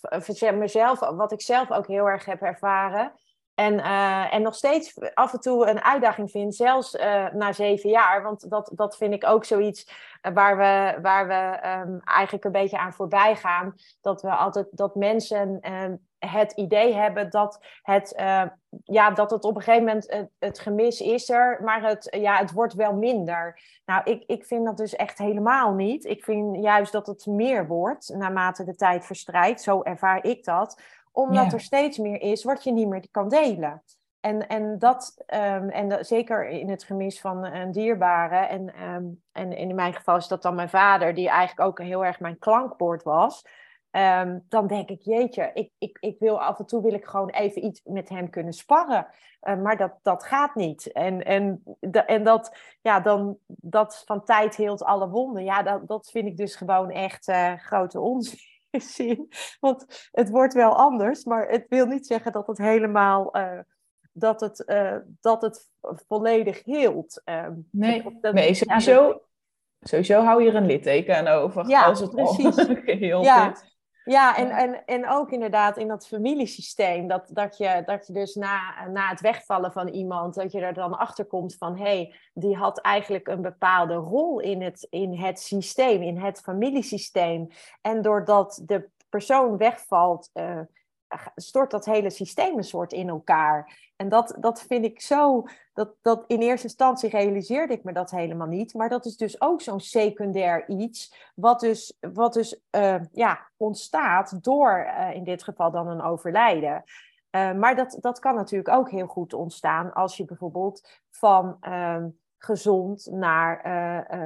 mezelf, 0.54 1.00
wat 1.00 1.32
ik 1.32 1.42
zelf 1.42 1.72
ook 1.72 1.88
heel 1.88 2.10
erg 2.10 2.26
heb 2.26 2.42
ervaren. 2.42 3.12
En, 3.56 3.74
uh, 3.74 4.34
en 4.34 4.42
nog 4.42 4.56
steeds 4.56 4.94
af 5.14 5.34
en 5.34 5.40
toe 5.40 5.68
een 5.68 5.84
uitdaging 5.84 6.32
vind, 6.32 6.56
zelfs 6.56 6.96
uh, 6.96 7.32
na 7.32 7.54
zeven 7.54 7.90
jaar. 7.90 8.24
Want 8.24 8.50
dat, 8.50 8.72
dat 8.76 8.98
vind 8.98 9.14
ik 9.14 9.26
ook 9.26 9.46
zoiets 9.46 9.92
waar 10.34 10.58
we, 10.58 11.02
waar 11.02 11.28
we 11.28 11.68
um, 11.70 12.00
eigenlijk 12.04 12.46
een 12.46 12.52
beetje 12.52 12.78
aan 12.78 12.94
voorbij 12.94 13.36
gaan. 13.36 13.76
Dat 14.02 14.22
we 14.22 14.30
altijd 14.30 14.68
dat 14.72 14.96
mensen 14.96 15.74
um, 15.74 16.08
het 16.20 16.52
idee 16.52 16.94
hebben 16.94 17.30
dat 17.30 17.60
het, 17.82 18.14
uh, 18.20 18.44
ja, 18.84 19.12
dat 19.12 19.32
het 19.32 19.44
op 19.44 19.56
een 19.56 19.62
gegeven 19.62 19.86
moment 19.86 20.12
het, 20.12 20.30
het, 20.40 20.60
gemis 20.60 21.02
is 21.02 21.30
er, 21.30 21.60
maar 21.64 21.82
het, 21.84 22.08
ja, 22.20 22.38
het 22.38 22.52
wordt 22.52 22.74
wel 22.74 22.94
minder. 22.94 23.62
Nou, 23.86 24.02
ik, 24.04 24.24
ik 24.28 24.46
vind 24.46 24.66
dat 24.66 24.78
dus 24.78 24.96
echt 24.96 25.18
helemaal 25.18 25.74
niet. 25.74 26.06
Ik 26.06 26.24
vind 26.24 26.64
juist 26.64 26.92
dat 26.92 27.08
het 27.08 27.26
meer 27.26 27.68
wordt 27.68 28.14
naarmate 28.16 28.64
de 28.64 28.76
tijd 28.76 29.06
verstrijkt. 29.06 29.62
Zo 29.62 29.82
ervaar 29.82 30.26
ik 30.26 30.44
dat. 30.44 30.82
Omdat 31.12 31.46
ja. 31.46 31.52
er 31.52 31.62
steeds 31.62 31.98
meer 31.98 32.22
is 32.22 32.44
wat 32.44 32.64
je 32.64 32.72
niet 32.72 32.88
meer 32.88 33.08
kan 33.12 33.30
delen. 33.30 33.84
En, 34.20 34.48
en 34.48 34.80
dat, 34.80 35.24
um, 35.28 35.70
en 35.70 35.90
dat, 35.90 36.08
zeker 36.08 36.48
in 36.48 36.70
het 36.70 36.84
gemis 36.84 37.22
van 37.22 37.46
een 37.46 37.72
dierbare, 37.72 38.36
en, 38.36 38.84
um, 38.84 39.22
en 39.32 39.58
in 39.58 39.76
mijn 39.76 39.94
geval 39.94 40.16
is 40.16 40.28
dat 40.28 40.42
dan 40.42 40.56
mijn 40.56 40.70
vader, 40.70 41.14
die 41.14 41.30
eigenlijk 41.30 41.70
ook 41.70 41.82
heel 41.82 42.06
erg 42.06 42.20
mijn 42.20 42.40
klankbord 42.40 43.04
was. 43.04 43.46
Um, 43.92 44.46
dan 44.50 44.68
denk 44.68 44.90
ik, 44.90 45.02
jeetje, 45.02 45.52
ik, 45.54 45.72
ik, 45.78 45.98
ik 46.00 46.16
wil 46.20 46.42
af 46.42 46.60
en 46.60 46.66
toe 46.66 46.82
wil 46.82 46.94
ik 46.94 47.06
gewoon 47.06 47.30
even 47.30 47.66
iets 47.66 47.82
met 47.84 48.10
hem 48.10 48.30
kunnen 48.30 48.54
sparren. 48.54 49.08
Uh, 49.42 49.62
maar 49.62 49.78
dat, 49.78 49.94
dat 50.02 50.24
gaat 50.24 50.56
niet. 50.56 50.92
En, 50.92 51.26
en, 51.26 51.64
en 52.06 52.24
dat, 52.24 52.58
ja, 52.82 53.00
dan, 53.00 53.38
dat 53.48 54.04
van 54.06 54.24
tijd 54.24 54.56
heelt 54.56 54.84
alle 54.84 55.10
wonden. 55.10 55.44
Ja, 55.44 55.64
dat, 55.64 55.88
dat 55.88 56.10
vind 56.12 56.28
ik 56.28 56.38
dus 56.38 56.56
gewoon 56.56 56.92
echt 56.92 57.28
uh, 57.28 57.54
grote 57.54 58.00
onzin. 58.00 58.40
Want 59.60 60.10
het 60.12 60.30
wordt 60.30 60.54
wel 60.54 60.76
anders, 60.76 61.24
maar 61.24 61.48
het 61.48 61.66
wil 61.70 61.86
niet 61.86 62.08
zeggen 62.08 62.32
dat 62.32 62.48
het 62.48 62.58
helemaal. 62.58 63.38
Uh, 63.38 63.60
dat 64.12 64.40
het, 64.40 64.64
dat 65.22 65.42
het 65.42 65.70
volledig 66.08 66.64
heelt. 66.64 67.22
nee, 67.72 68.04
dat, 68.22 68.34
nee, 68.34 68.54
sowieso, 68.54 69.08
ja, 69.08 69.20
sowieso 69.80 70.22
hou 70.22 70.44
je 70.44 70.50
er 70.50 70.56
een 70.56 70.66
litteken 70.66 71.18
aan 71.18 71.28
over. 71.28 71.68
Ja, 71.68 71.86
als 71.86 72.00
het 72.00 72.12
precies. 72.12 72.56
geheel 72.86 73.24
ja. 73.24 73.52
is. 73.52 73.69
Ja, 74.10 74.38
en, 74.38 74.50
en, 74.50 74.86
en 74.86 75.10
ook 75.10 75.32
inderdaad 75.32 75.78
in 75.78 75.88
dat 75.88 76.08
familiesysteem. 76.08 77.08
Dat, 77.08 77.30
dat, 77.34 77.58
je, 77.58 77.84
dat 77.86 78.08
je 78.08 78.14
dus 78.14 78.36
na, 78.36 78.88
na 78.88 79.10
het 79.10 79.22
wegvallen 79.22 79.72
van 79.72 79.88
iemand, 79.88 80.36
dat 80.36 80.52
je 80.52 80.60
er 80.60 80.74
dan 80.74 80.98
achter 80.98 81.26
komt 81.26 81.56
van 81.56 81.78
hé, 81.78 81.84
hey, 81.84 82.16
die 82.34 82.56
had 82.56 82.82
eigenlijk 82.82 83.28
een 83.28 83.42
bepaalde 83.42 83.94
rol 83.94 84.40
in 84.40 84.62
het, 84.62 84.88
in 84.90 85.14
het 85.14 85.40
systeem, 85.40 86.02
in 86.02 86.18
het 86.18 86.40
familiesysteem. 86.40 87.48
En 87.82 88.02
doordat 88.02 88.62
de 88.66 88.90
persoon 89.10 89.58
wegvalt, 89.58 90.30
uh, 90.34 90.60
stort 91.36 91.72
dat 91.72 91.86
hele 91.86 92.10
systeem 92.10 92.58
een 92.58 92.64
soort 92.64 92.94
in 92.94 93.10
elkaar. 93.10 93.90
En 93.96 94.10
dat, 94.10 94.36
dat 94.40 94.62
vind 94.62 94.86
ik 94.86 95.02
zo, 95.02 95.44
dat, 95.74 95.96
dat 96.02 96.24
in 96.28 96.40
eerste 96.40 96.68
instantie 96.68 97.10
realiseerde 97.10 97.74
ik 97.74 97.84
me 97.84 97.94
dat 97.94 98.12
helemaal 98.12 98.48
niet. 98.48 98.74
Maar 98.74 98.90
dat 98.90 99.06
is 99.06 99.18
dus 99.18 99.42
ook 99.42 99.62
zo'n 99.62 99.80
secundair 99.80 100.70
iets, 100.70 101.32
wat 101.36 101.60
dus, 101.60 101.98
wat 102.00 102.34
dus 102.34 102.62
uh, 102.72 102.96
ja, 103.12 103.50
ontstaat 103.58 104.44
door 104.44 104.86
uh, 104.86 105.16
in 105.16 105.24
dit 105.24 105.44
geval 105.44 105.72
dan 105.72 105.88
een 105.88 106.02
overlijden. 106.02 106.84
Maar 107.32 107.76
dat, 107.76 107.98
dat 108.00 108.20
kan 108.20 108.36
natuurlijk 108.36 108.76
ook 108.76 108.90
heel 108.90 109.08
goed 109.08 109.34
ontstaan 109.34 109.94
als 109.94 110.18
je 110.18 110.26
bijvoorbeeld 110.26 111.02
van 111.10 111.58
ehm, 111.62 112.10
gezond 112.38 113.08
naar, 113.12 113.62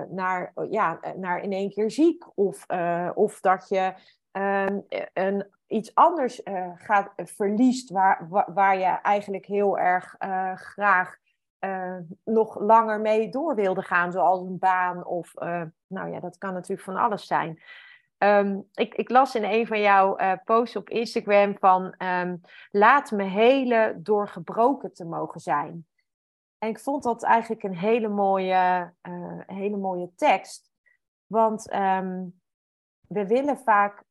naar, 0.09 0.53
ja, 0.69 0.99
naar 1.15 1.41
in 1.41 1.51
één 1.51 1.69
keer 1.69 1.91
ziek. 1.91 2.25
Of, 2.35 2.65
of 3.13 3.39
dat 3.39 3.69
je 3.69 3.93
ehm, 4.31 4.79
een 5.13 5.45
iets 5.73 5.95
anders 5.95 6.41
uh, 6.45 6.71
gaat, 6.75 7.13
uh, 7.15 7.25
verliest, 7.25 7.89
waar, 7.89 8.27
waar, 8.53 8.77
je 8.77 8.85
eigenlijk 8.85 9.45
heel 9.45 9.77
erg 9.77 10.15
uh, 10.19 10.55
graag 10.55 11.21
nog 12.23 12.59
langer 12.59 13.01
mee 13.01 13.29
door 13.29 13.55
wilde 13.55 13.81
gaan, 13.81 14.11
zoals 14.11 14.41
een 14.41 14.59
baan 14.59 15.05
of, 15.05 15.33
nou 15.87 16.11
ja, 16.11 16.19
dat 16.19 16.37
kan 16.37 16.53
natuurlijk 16.53 16.81
van 16.81 16.95
alles 16.95 17.27
zijn. 17.27 17.61
Ehm, 18.17 18.59
ik, 18.73 18.95
ik, 18.95 19.09
las 19.09 19.35
in 19.35 19.43
een 19.43 19.67
van 19.67 19.79
jouw 19.79 20.17
posts 20.45 20.75
op 20.75 20.89
Instagram 20.89 21.57
van 21.59 21.95
um, 21.97 22.41
laat 22.71 23.11
me 23.11 23.23
hele 23.23 23.95
doorgebroken 23.97 24.93
te 24.93 25.05
mogen 25.05 25.39
zijn. 25.39 25.87
En 26.57 26.69
ik 26.69 26.79
vond 26.79 27.03
dat 27.03 27.23
eigenlijk 27.23 27.63
een 27.63 27.77
hele 27.77 28.09
mooie, 28.09 28.93
hele 29.45 29.77
mooie 29.77 30.11
tekst. 30.15 30.71
Want 31.25 31.73
um, 31.73 32.41
we 33.07 33.27
willen 33.27 33.57
vaak 33.57 34.03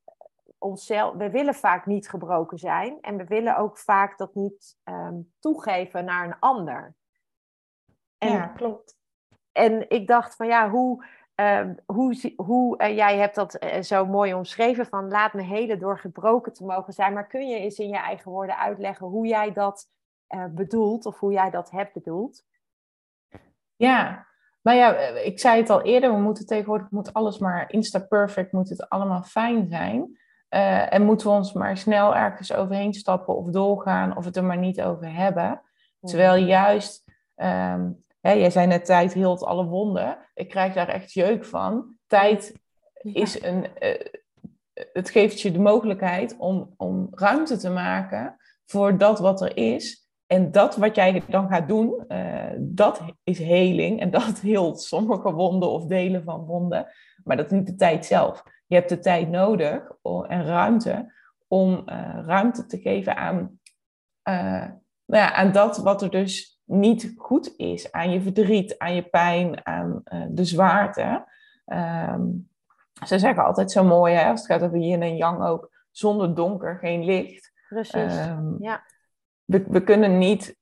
onszelf, 0.63 1.15
we 1.15 1.31
willen 1.31 1.55
vaak 1.55 1.87
niet 1.87 2.09
gebroken 2.09 2.59
zijn. 2.59 2.99
En 3.01 3.17
we 3.17 3.25
willen 3.25 3.57
ook 3.57 3.79
vaak 3.79 4.19
dat 4.19 4.35
niet 4.35 4.77
toegeven 5.39 6.05
naar 6.05 6.25
een 6.25 6.39
ander. 6.39 6.95
En, 8.19 8.33
ja, 8.33 8.47
klopt. 8.47 8.97
En 9.53 9.91
ik 9.91 10.07
dacht 10.07 10.37
van 10.37 10.47
ja, 10.47 10.71
hoe, 10.71 11.05
uh, 11.37 11.71
hoe, 11.87 12.35
hoe 12.37 12.83
uh, 12.83 12.97
jij 12.97 13.19
hebt 13.19 13.35
dat 13.35 13.65
uh, 13.65 13.81
zo 13.81 14.07
mooi 14.07 14.35
omschreven 14.35 14.87
van 14.87 15.09
laat 15.09 15.33
me 15.33 15.43
hele 15.43 15.77
doorgebroken 15.77 16.53
te 16.53 16.65
mogen 16.65 16.93
zijn. 16.93 17.13
Maar 17.13 17.27
kun 17.27 17.49
je 17.49 17.59
eens 17.59 17.79
in 17.79 17.89
je 17.89 17.99
eigen 17.99 18.31
woorden 18.31 18.59
uitleggen 18.59 19.07
hoe 19.07 19.27
jij 19.27 19.53
dat 19.53 19.91
eh, 20.27 20.47
bedoelt 20.47 21.07
of 21.07 21.19
hoe 21.19 21.33
jij 21.33 21.51
dat 21.51 21.71
hebt 21.71 21.93
bedoeld? 21.93 22.45
Ja, 23.77 24.27
nou 24.63 24.79
ja, 24.79 24.97
ik 25.07 25.41
zei 25.41 25.61
het 25.61 25.71
al 25.71 25.83
eerder, 25.83 26.13
we 26.15 26.21
moeten 26.21 26.47
tegenwoordig 26.47 26.91
moet 26.91 27.13
alles 27.13 27.39
maar 27.39 27.71
insta-perfect, 27.73 28.53
moet 28.53 28.69
het 28.69 28.89
allemaal 28.89 29.23
fijn 29.23 29.69
zijn. 29.69 30.19
En 30.89 31.03
moeten 31.03 31.27
we 31.27 31.33
ons 31.33 31.53
maar 31.53 31.77
snel 31.77 32.17
ergens 32.17 32.53
overheen 32.53 32.95
stappen 32.95 33.37
of 33.37 33.51
doorgaan 33.51 34.17
of 34.17 34.25
het 34.25 34.37
er 34.37 34.45
maar 34.45 34.59
niet 34.59 34.83
over 34.83 35.15
hebben. 35.15 35.63
Terwijl 36.01 36.45
juist 36.45 37.05
um, 37.37 38.03
Hè, 38.23 38.33
jij 38.33 38.51
zei 38.51 38.67
net, 38.67 38.85
tijd 38.85 39.13
hield 39.13 39.45
alle 39.45 39.65
wonden. 39.65 40.19
Ik 40.35 40.49
krijg 40.49 40.75
daar 40.75 40.89
echt 40.89 41.13
jeuk 41.13 41.45
van. 41.45 41.97
Tijd 42.07 42.55
is 42.93 43.43
een... 43.43 43.67
Uh, 43.81 43.95
het 44.93 45.11
geeft 45.11 45.41
je 45.41 45.53
de 45.53 45.59
mogelijkheid 45.59 46.37
om, 46.39 46.75
om 46.77 47.09
ruimte 47.11 47.57
te 47.57 47.71
maken 47.71 48.37
voor 48.65 48.99
dat 48.99 49.19
wat 49.19 49.41
er 49.41 49.57
is. 49.57 50.07
En 50.27 50.51
dat 50.51 50.77
wat 50.77 50.95
jij 50.95 51.23
dan 51.29 51.49
gaat 51.49 51.69
doen, 51.69 52.05
uh, 52.09 52.45
dat 52.59 53.01
is 53.25 53.39
heling. 53.39 54.01
En 54.01 54.11
dat 54.11 54.41
hield 54.51 54.83
sommige 54.83 55.33
wonden 55.33 55.71
of 55.71 55.87
delen 55.87 56.25
van 56.25 56.45
wonden. 56.45 56.87
Maar 57.25 57.37
dat 57.37 57.47
is 57.47 57.53
niet 57.53 57.67
de 57.67 57.75
tijd 57.75 58.07
zelf. 58.07 58.43
Je 58.73 58.79
hebt 58.79 58.91
de 58.91 58.99
tijd 58.99 59.29
nodig 59.29 59.93
en 60.29 60.45
ruimte 60.45 61.13
om 61.49 61.83
uh, 61.87 62.19
ruimte 62.25 62.67
te 62.67 62.79
geven 62.79 63.17
aan, 63.17 63.61
nou 64.25 65.23
ja, 65.23 65.33
aan 65.33 65.53
dat 65.53 65.77
wat 65.77 66.03
er 66.03 66.11
dus 66.11 66.61
niet 66.65 67.13
goed 67.17 67.55
is 67.57 67.93
aan 67.93 68.11
je 68.11 68.21
verdriet, 68.21 68.79
aan 68.79 68.95
je 68.95 69.03
pijn, 69.03 69.67
aan 69.67 70.03
uh, 70.05 70.25
de 70.29 70.45
zwaarte. 70.45 71.27
Um, 71.67 72.49
ze 73.07 73.19
zeggen 73.19 73.45
altijd 73.45 73.71
zo 73.71 73.85
mooi, 73.85 74.15
hè, 74.15 74.31
als 74.31 74.41
het 74.41 74.51
gaat 74.51 74.63
over 74.63 74.79
yin 74.79 75.03
en 75.03 75.17
yang 75.17 75.45
ook, 75.45 75.71
zonder 75.91 76.35
donker 76.35 76.79
geen 76.79 77.05
licht. 77.05 77.53
Precies, 77.69 78.27
um, 78.27 78.57
ja. 78.59 78.83
We, 79.45 79.65
we, 79.69 79.83
kunnen 79.83 80.19
niet 80.19 80.57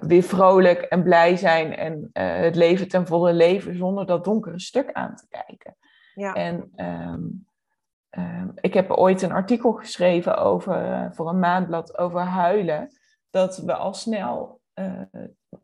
weer 0.00 0.22
vrolijk 0.22 0.80
en 0.80 1.02
blij 1.02 1.36
zijn 1.36 1.76
en 1.76 2.10
het 2.12 2.56
leven 2.56 2.88
ten 2.88 3.06
volle 3.06 3.32
leven 3.32 3.76
zonder 3.76 4.06
dat 4.06 4.24
donkere 4.24 4.60
stuk 4.60 4.92
aan 4.92 5.16
te 5.16 5.26
kijken. 5.28 5.76
Ja. 6.14 6.32
En 6.32 6.72
um, 6.76 8.54
ik 8.60 8.74
heb 8.74 8.90
ooit 8.90 9.22
een 9.22 9.32
artikel 9.32 9.72
geschreven 9.72 10.36
over, 10.36 11.08
voor 11.14 11.28
een 11.28 11.38
maandblad 11.38 11.98
over 11.98 12.20
huilen. 12.20 12.88
Dat 13.30 13.58
we 13.58 13.74
al 13.74 13.94
snel 13.94 14.60
uh, 14.74 15.02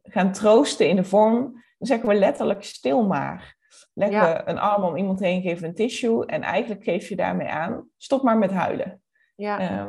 gaan 0.03 0.33
troosten 0.33 0.89
in 0.89 0.97
de 0.97 1.05
vorm, 1.05 1.43
dan 1.79 1.87
zeggen 1.89 2.09
we 2.09 2.15
letterlijk 2.15 2.65
stil 2.65 3.07
maar. 3.07 3.57
Ja. 3.93 4.49
een 4.49 4.59
arm 4.59 4.85
om 4.85 4.97
iemand 4.97 5.21
heen, 5.21 5.43
geven 5.43 5.69
een 5.69 5.75
tissue 5.75 6.27
en 6.27 6.43
eigenlijk 6.43 6.85
geef 6.85 7.09
je 7.09 7.17
daarmee 7.17 7.49
aan, 7.49 7.89
stop 7.97 8.23
maar 8.23 8.39
met 8.39 8.53
huilen. 8.53 9.03
Ja. 9.37 9.61
Uh, 9.61 9.87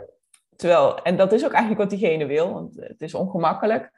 terwijl, 0.55 1.01
en 1.01 1.17
dat 1.17 1.31
is 1.31 1.45
ook 1.45 1.51
eigenlijk 1.51 1.81
wat 1.81 1.99
diegene 1.99 2.25
wil, 2.25 2.53
want 2.53 2.75
het 2.75 3.01
is 3.01 3.13
ongemakkelijk. 3.13 3.91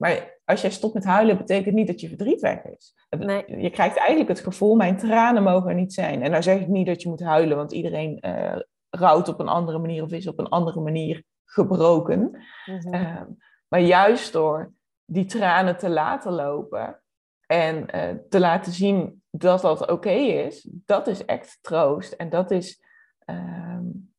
Maar 0.00 0.38
als 0.44 0.60
jij 0.60 0.70
stopt 0.70 0.94
met 0.94 1.04
huilen, 1.04 1.36
betekent 1.36 1.74
niet 1.74 1.86
dat 1.86 2.00
je 2.00 2.08
verdriet 2.08 2.40
weg 2.40 2.64
is. 2.64 2.94
Nee. 3.18 3.60
Je 3.60 3.70
krijgt 3.70 3.96
eigenlijk 3.96 4.28
het 4.28 4.40
gevoel, 4.40 4.74
mijn 4.74 4.96
tranen 4.96 5.42
mogen 5.42 5.68
er 5.68 5.74
niet 5.74 5.92
zijn. 5.92 6.22
En 6.22 6.30
nou 6.30 6.42
zeg 6.42 6.60
ik 6.60 6.68
niet 6.68 6.86
dat 6.86 7.02
je 7.02 7.08
moet 7.08 7.22
huilen, 7.22 7.56
want 7.56 7.72
iedereen 7.72 8.18
uh, 8.26 8.56
rouwt 8.90 9.28
op 9.28 9.40
een 9.40 9.48
andere 9.48 9.78
manier 9.78 10.02
of 10.02 10.10
is 10.10 10.26
op 10.26 10.38
een 10.38 10.48
andere 10.48 10.80
manier 10.80 11.24
gebroken. 11.44 12.20
Mm 12.66 12.80
-hmm. 12.80 13.38
Maar 13.68 13.80
juist 13.80 14.32
door 14.32 14.72
die 15.04 15.24
tranen 15.24 15.76
te 15.76 15.88
laten 15.88 16.32
lopen 16.32 17.02
en 17.46 17.96
uh, 17.96 18.10
te 18.28 18.40
laten 18.40 18.72
zien 18.72 19.22
dat 19.30 19.60
dat 19.60 19.90
oké 19.90 20.10
is, 20.10 20.68
dat 20.70 21.06
is 21.06 21.24
echt 21.24 21.58
troost. 21.60 22.12
En 22.12 22.30
dat 22.30 22.50
is, 22.50 22.82
um, 23.26 24.14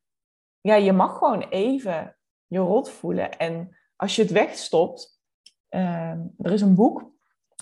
ja, 0.60 0.76
je 0.76 0.94
mag 0.94 1.17
gewoon 1.17 1.41
even 1.41 2.17
je 2.48 2.60
rot 2.60 2.89
voelen. 2.89 3.38
En 3.38 3.78
als 3.96 4.15
je 4.15 4.22
het 4.22 4.32
wegstopt, 4.32 5.21
uh, 5.72 6.12
er 6.38 6.52
is 6.52 6.62
een 6.62 6.76
boek 6.76 7.12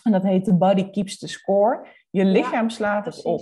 en 0.03 0.11
dat 0.11 0.23
heet 0.23 0.43
The 0.43 0.53
Body 0.53 0.89
Keeps 0.89 1.17
the 1.17 1.27
Score. 1.27 1.87
Je 2.09 2.25
lichaam 2.25 2.63
ja, 2.63 2.69
slaat 2.69 3.05
het 3.05 3.23
op. 3.23 3.41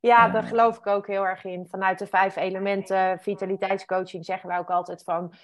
Ja, 0.00 0.28
daar 0.28 0.42
geloof 0.42 0.78
ik 0.78 0.86
ook 0.86 1.06
heel 1.06 1.26
erg 1.26 1.44
in. 1.44 1.66
Vanuit 1.68 1.98
de 1.98 2.06
vijf 2.06 2.36
elementen 2.36 3.18
vitaliteitscoaching 3.18 4.24
zeggen 4.24 4.48
wij 4.48 4.58
ook 4.58 4.70
altijd 4.70 5.02
van 5.04 5.34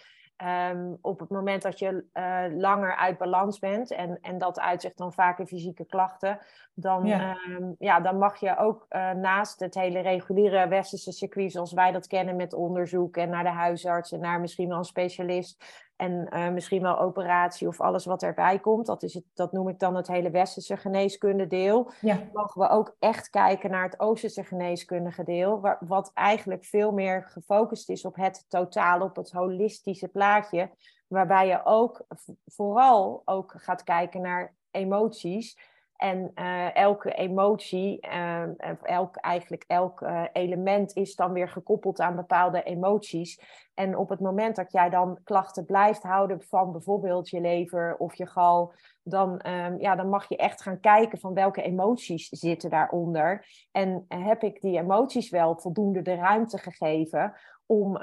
Um, 0.70 0.98
op 1.00 1.20
het 1.20 1.28
moment 1.28 1.62
dat 1.62 1.78
je 1.78 2.04
uh, 2.14 2.44
langer 2.56 2.96
uit 2.96 3.18
balans 3.18 3.58
bent 3.58 3.90
en, 3.90 4.18
en 4.20 4.38
dat 4.38 4.60
uitzicht 4.60 4.98
dan 4.98 5.12
vaak 5.12 5.38
in 5.38 5.46
fysieke 5.46 5.84
klachten, 5.84 6.38
dan, 6.74 7.06
ja. 7.06 7.36
Um, 7.48 7.74
ja 7.78 8.00
dan 8.00 8.18
mag 8.18 8.40
je 8.40 8.56
ook 8.56 8.86
uh, 8.90 9.10
naast 9.10 9.60
het 9.60 9.74
hele 9.74 10.00
reguliere 10.00 10.68
westerse 10.68 11.12
circuit 11.12 11.52
zoals 11.52 11.72
wij 11.72 11.92
dat 11.92 12.06
kennen 12.06 12.36
met 12.36 12.52
onderzoek 12.52 13.16
en 13.16 13.30
naar 13.30 13.44
de 13.44 13.50
huisarts 13.50 14.12
en 14.12 14.20
naar 14.20 14.40
misschien 14.40 14.68
wel 14.68 14.78
een 14.78 14.84
specialist, 14.84 15.64
en 15.96 16.26
uh, 16.32 16.48
misschien 16.48 16.82
wel 16.82 16.98
operatie 16.98 17.68
of 17.68 17.80
alles 17.80 18.04
wat 18.04 18.22
erbij 18.22 18.58
komt. 18.58 18.86
Dat, 18.86 19.02
is 19.02 19.14
het, 19.14 19.24
dat 19.34 19.52
noem 19.52 19.68
ik 19.68 19.78
dan 19.78 19.94
het 19.96 20.06
hele 20.06 20.30
westerse 20.30 20.76
geneeskunde 20.76 21.46
deel. 21.46 21.90
Ja. 22.00 22.18
Mogen 22.32 22.60
we 22.60 22.68
ook 22.68 22.96
echt 22.98 23.30
kijken 23.30 23.70
naar 23.70 23.84
het 23.84 24.00
oosterse 24.00 24.44
geneeskundige 24.44 25.24
deel. 25.24 25.60
Waar, 25.60 25.78
wat 25.80 26.10
eigenlijk 26.14 26.64
veel 26.64 26.92
meer 26.92 27.24
gefocust 27.24 27.90
is 27.90 28.04
op 28.04 28.16
het 28.16 28.44
totaal, 28.48 29.00
op 29.00 29.16
het 29.16 29.30
holistische 29.30 30.08
plaatje. 30.08 30.70
Waarbij 31.06 31.46
je 31.46 31.64
ook 31.64 32.06
vooral 32.46 33.22
ook 33.24 33.54
gaat 33.56 33.82
kijken 33.82 34.20
naar 34.20 34.54
emoties. 34.70 35.58
En 35.96 36.30
uh, 36.34 36.76
elke 36.76 37.12
emotie, 37.12 38.06
uh, 38.06 38.42
elk, 38.82 39.16
eigenlijk 39.16 39.64
elk 39.66 40.00
uh, 40.00 40.22
element 40.32 40.96
is 40.96 41.14
dan 41.16 41.32
weer 41.32 41.48
gekoppeld 41.48 42.00
aan 42.00 42.16
bepaalde 42.16 42.62
emoties. 42.62 43.40
En 43.74 43.96
op 43.96 44.08
het 44.08 44.20
moment 44.20 44.56
dat 44.56 44.72
jij 44.72 44.90
dan 44.90 45.18
klachten 45.24 45.64
blijft 45.64 46.02
houden 46.02 46.42
van 46.42 46.72
bijvoorbeeld 46.72 47.28
je 47.28 47.40
lever 47.40 47.96
of 47.96 48.14
je 48.14 48.26
gal, 48.26 48.72
dan, 49.02 49.46
um, 49.46 49.80
ja, 49.80 49.94
dan 49.94 50.08
mag 50.08 50.28
je 50.28 50.36
echt 50.36 50.62
gaan 50.62 50.80
kijken 50.80 51.18
van 51.18 51.34
welke 51.34 51.62
emoties 51.62 52.28
zitten 52.28 52.70
daaronder. 52.70 53.46
En 53.72 54.04
heb 54.08 54.42
ik 54.42 54.60
die 54.60 54.78
emoties 54.78 55.30
wel 55.30 55.56
voldoende 55.56 56.02
de 56.02 56.14
ruimte 56.14 56.58
gegeven 56.58 57.34
om, 57.66 57.98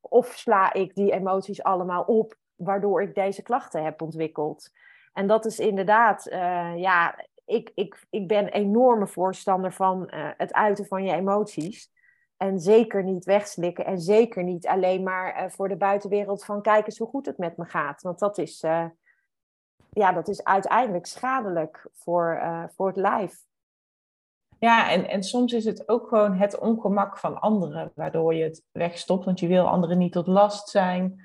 of 0.00 0.26
sla 0.26 0.72
ik 0.72 0.94
die 0.94 1.12
emoties 1.12 1.62
allemaal 1.62 2.02
op, 2.02 2.36
waardoor 2.56 3.02
ik 3.02 3.14
deze 3.14 3.42
klachten 3.42 3.84
heb 3.84 4.02
ontwikkeld. 4.02 4.70
En 5.12 5.26
dat 5.26 5.44
is 5.44 5.58
inderdaad, 5.58 6.26
ja, 6.76 7.14
ik, 7.48 7.72
ik, 7.74 8.06
ik 8.10 8.28
ben 8.28 8.48
enorme 8.48 9.06
voorstander 9.06 9.72
van 9.72 10.10
uh, 10.14 10.28
het 10.36 10.52
uiten 10.52 10.86
van 10.86 11.04
je 11.04 11.12
emoties. 11.12 11.92
En 12.36 12.60
zeker 12.60 13.04
niet 13.04 13.24
wegslikken 13.24 13.84
en 13.84 14.00
zeker 14.00 14.44
niet 14.44 14.66
alleen 14.66 15.02
maar 15.02 15.44
uh, 15.44 15.50
voor 15.50 15.68
de 15.68 15.76
buitenwereld 15.76 16.44
van 16.44 16.62
kijk 16.62 16.86
eens 16.86 16.98
hoe 16.98 17.08
goed 17.08 17.26
het 17.26 17.38
met 17.38 17.56
me 17.56 17.64
gaat. 17.64 18.02
Want 18.02 18.18
dat 18.18 18.38
is, 18.38 18.62
uh, 18.62 18.84
ja, 19.90 20.12
dat 20.12 20.28
is 20.28 20.44
uiteindelijk 20.44 21.06
schadelijk 21.06 21.86
voor, 21.92 22.42
voor 22.74 22.86
het 22.86 22.96
lijf. 22.96 23.46
Ja, 24.58 24.90
en, 24.90 25.08
en 25.08 25.22
soms 25.22 25.52
is 25.52 25.64
het 25.64 25.88
ook 25.88 26.08
gewoon 26.08 26.36
het 26.36 26.58
ongemak 26.58 27.18
van 27.18 27.40
anderen, 27.40 27.92
waardoor 27.94 28.34
je 28.34 28.44
het 28.44 28.64
wegstopt, 28.72 29.24
want 29.24 29.40
je 29.40 29.46
wil 29.46 29.68
anderen 29.68 29.98
niet 29.98 30.12
tot 30.12 30.26
last 30.26 30.68
zijn. 30.68 31.22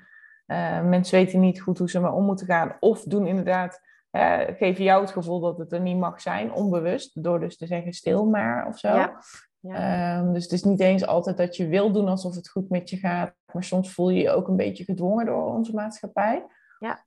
mensen 0.82 1.18
weten 1.18 1.40
niet 1.40 1.60
goed 1.60 1.78
hoe 1.78 1.90
ze 1.90 2.00
maar 2.00 2.14
om 2.14 2.24
moeten 2.24 2.46
gaan, 2.46 2.76
of 2.80 3.02
doen 3.02 3.26
inderdaad 3.26 3.80
uh, 4.16 4.38
geven 4.56 4.84
jou 4.84 5.00
het 5.00 5.10
gevoel 5.10 5.40
dat 5.40 5.58
het 5.58 5.72
er 5.72 5.80
niet 5.80 5.98
mag 5.98 6.20
zijn, 6.20 6.52
onbewust, 6.52 7.22
door 7.22 7.40
dus 7.40 7.56
te 7.56 7.66
zeggen 7.66 7.92
stil 7.92 8.24
maar 8.24 8.66
of 8.66 8.78
zo. 8.78 8.88
Ja. 8.88 9.20
Ja. 9.58 10.18
Um, 10.18 10.32
dus 10.32 10.42
het 10.42 10.52
is 10.52 10.62
niet 10.62 10.80
eens 10.80 11.06
altijd 11.06 11.36
dat 11.36 11.56
je 11.56 11.68
wil 11.68 11.92
doen 11.92 12.08
alsof 12.08 12.34
het 12.34 12.48
goed 12.48 12.70
met 12.70 12.90
je 12.90 12.96
gaat, 12.96 13.34
maar 13.52 13.64
soms 13.64 13.92
voel 13.92 14.10
je 14.10 14.22
je 14.22 14.30
ook 14.30 14.48
een 14.48 14.56
beetje 14.56 14.84
gedwongen 14.84 15.26
door 15.26 15.54
onze 15.54 15.74
maatschappij. 15.74 16.44
Ja. 16.78 17.04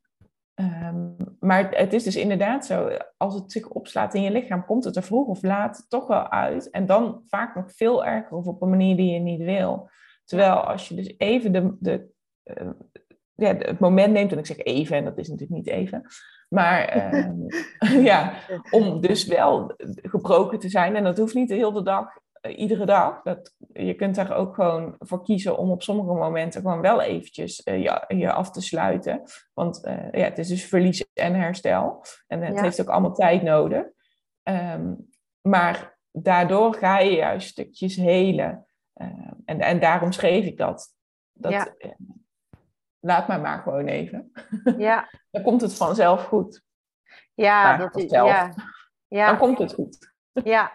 Um, 0.56 1.16
maar 1.40 1.70
het 1.70 1.94
is 1.94 2.04
dus 2.04 2.16
inderdaad 2.16 2.66
zo, 2.66 2.90
als 3.18 3.34
het 3.34 3.52
zich 3.52 3.70
opslaat 3.70 4.14
in 4.14 4.22
je 4.22 4.32
lichaam, 4.32 4.66
komt 4.66 4.84
het 4.84 4.96
er 4.96 5.04
vroeg 5.04 5.28
of 5.28 5.44
laat 5.44 5.86
toch 5.90 6.08
wel 6.08 6.30
uit. 6.30 6.70
En 6.70 6.86
dan 6.86 7.22
vaak 7.26 7.56
nog 7.56 7.72
veel 7.72 8.06
erger 8.06 8.38
of 8.38 8.46
op 8.46 8.62
een 8.62 8.70
manier 8.70 8.96
die 8.96 9.14
je 9.14 9.20
niet 9.20 9.42
wil. 9.42 9.90
Terwijl 10.26 10.54
als 10.54 10.88
je 10.88 10.96
dus 10.96 11.14
even 11.18 11.52
de, 11.52 11.76
de, 11.80 12.08
uh, 12.44 12.70
ja, 13.36 13.56
het 13.56 13.80
moment 13.80 14.14
neemt, 14.14 14.32
en 14.32 14.38
ik 14.38 14.46
zeg 14.46 14.58
even, 14.58 14.98
en 14.98 15.04
dat 15.04 15.18
is 15.18 15.28
natuurlijk 15.30 15.58
niet 15.58 15.76
even, 15.76 16.04
maar 16.48 16.96
uh, 17.14 18.04
ja, 18.12 18.34
om 18.72 19.02
dus 19.02 19.26
wel 19.26 19.74
gebroken 20.02 20.60
te 20.60 20.70
zijn. 20.70 20.96
En 20.96 21.04
dat 21.04 21.18
hoeft 21.18 21.34
niet 21.34 21.50
de 21.50 21.56
hele 21.56 21.84
dag 21.84 22.20
iedere 22.56 22.86
dag. 22.86 23.22
Dat, 23.22 23.56
je 23.74 23.94
kunt 23.94 24.16
daar 24.16 24.36
ook 24.36 24.56
gewoon 24.56 24.96
voor 25.00 25.24
kiezen 25.24 25.58
om 25.58 25.72
op 25.72 25.84
sommige 25.84 26.14
momenten 26.14 26.62
gewoon 26.62 26.82
wel 26.82 27.02
eventjes 27.02 27.62
je, 27.64 28.04
je 28.08 28.32
af 28.32 28.52
te 28.52 28.62
sluiten. 28.62 29.22
Want 29.54 29.82
ja, 30.12 30.24
het 30.24 30.38
is 30.38 30.48
dus 30.48 30.66
verlies 30.66 31.06
en 31.14 31.34
herstel. 31.34 32.06
En 32.28 32.42
het 32.42 32.62
heeft 32.62 32.82
ook 32.82 32.90
allemaal 32.90 33.14
tijd 33.14 33.42
nodig. 33.42 33.86
Ehm, 34.44 34.94
maar 35.42 35.98
daardoor 36.12 36.74
ga 36.74 37.00
je 37.00 37.16
juist 37.16 37.48
stukjes 37.48 37.96
helen. 37.96 38.66
en, 39.46 39.60
en 39.60 39.80
daarom 39.80 40.12
schreef 40.12 40.46
ik 40.46 40.58
dat. 40.58 40.96
dat 41.34 41.52
ja 41.52 41.76
laat 43.00 43.28
mij 43.28 43.40
maar 43.40 43.60
gewoon 43.60 43.86
even. 43.86 44.32
Ja. 44.78 45.10
Dan 45.32 45.44
komt 45.44 45.62
het 45.62 45.76
vanzelf 45.76 46.26
goed. 46.26 46.62
Ja, 47.34 47.78
dat 47.78 47.96
is, 47.96 48.12
ja. 48.12 48.54
ja. 49.08 49.28
Dan 49.28 49.38
komt 49.38 49.58
het 49.58 49.74
goed. 49.74 50.12
Ja. 50.44 50.72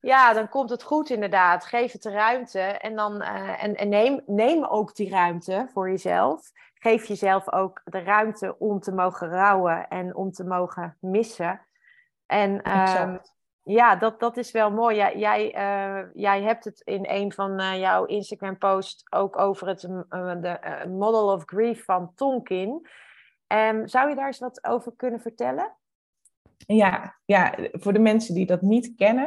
ja, 0.00 0.32
dan 0.32 0.48
komt 0.48 0.70
het 0.70 0.82
goed 0.82 1.10
inderdaad. 1.10 1.64
Geef 1.64 1.92
het 1.92 2.02
de 2.02 2.10
ruimte 2.10 2.60
en, 2.60 2.96
dan, 2.96 3.22
uh, 3.22 3.64
en, 3.64 3.74
en 3.74 3.88
neem, 3.88 4.22
neem 4.26 4.64
ook 4.64 4.94
die 4.94 5.10
ruimte 5.10 5.68
voor 5.72 5.90
jezelf. 5.90 6.50
Geef 6.74 7.06
jezelf 7.06 7.52
ook 7.52 7.82
de 7.84 8.02
ruimte 8.02 8.58
om 8.58 8.80
te 8.80 8.92
mogen 8.92 9.28
rouwen 9.28 9.88
en 9.88 10.14
om 10.14 10.30
te 10.32 10.44
mogen 10.44 10.96
missen. 11.00 11.60
En 12.26 12.78
um, 13.00 13.20
ja, 13.68 13.96
dat, 13.96 14.20
dat 14.20 14.36
is 14.36 14.50
wel 14.50 14.70
mooi. 14.70 14.96
Jij, 14.96 15.18
jij, 15.18 15.54
uh, 15.54 16.10
jij 16.14 16.42
hebt 16.42 16.64
het 16.64 16.80
in 16.84 17.06
een 17.08 17.32
van 17.32 17.60
uh, 17.60 17.78
jouw 17.78 18.04
Instagram-posts 18.04 19.04
ook 19.10 19.38
over 19.38 19.68
het 19.68 19.82
uh, 19.82 20.32
de, 20.40 20.84
Model 20.88 21.32
of 21.32 21.42
Grief 21.46 21.84
van 21.84 22.12
Tonkin. 22.14 22.86
Um, 23.48 23.88
zou 23.88 24.08
je 24.08 24.14
daar 24.14 24.26
eens 24.26 24.38
wat 24.38 24.64
over 24.64 24.92
kunnen 24.96 25.20
vertellen? 25.20 25.76
Ja, 26.56 27.16
ja 27.24 27.54
voor 27.72 27.92
de 27.92 27.98
mensen 27.98 28.34
die 28.34 28.46
dat 28.46 28.62
niet 28.62 28.92
kennen. 28.96 29.26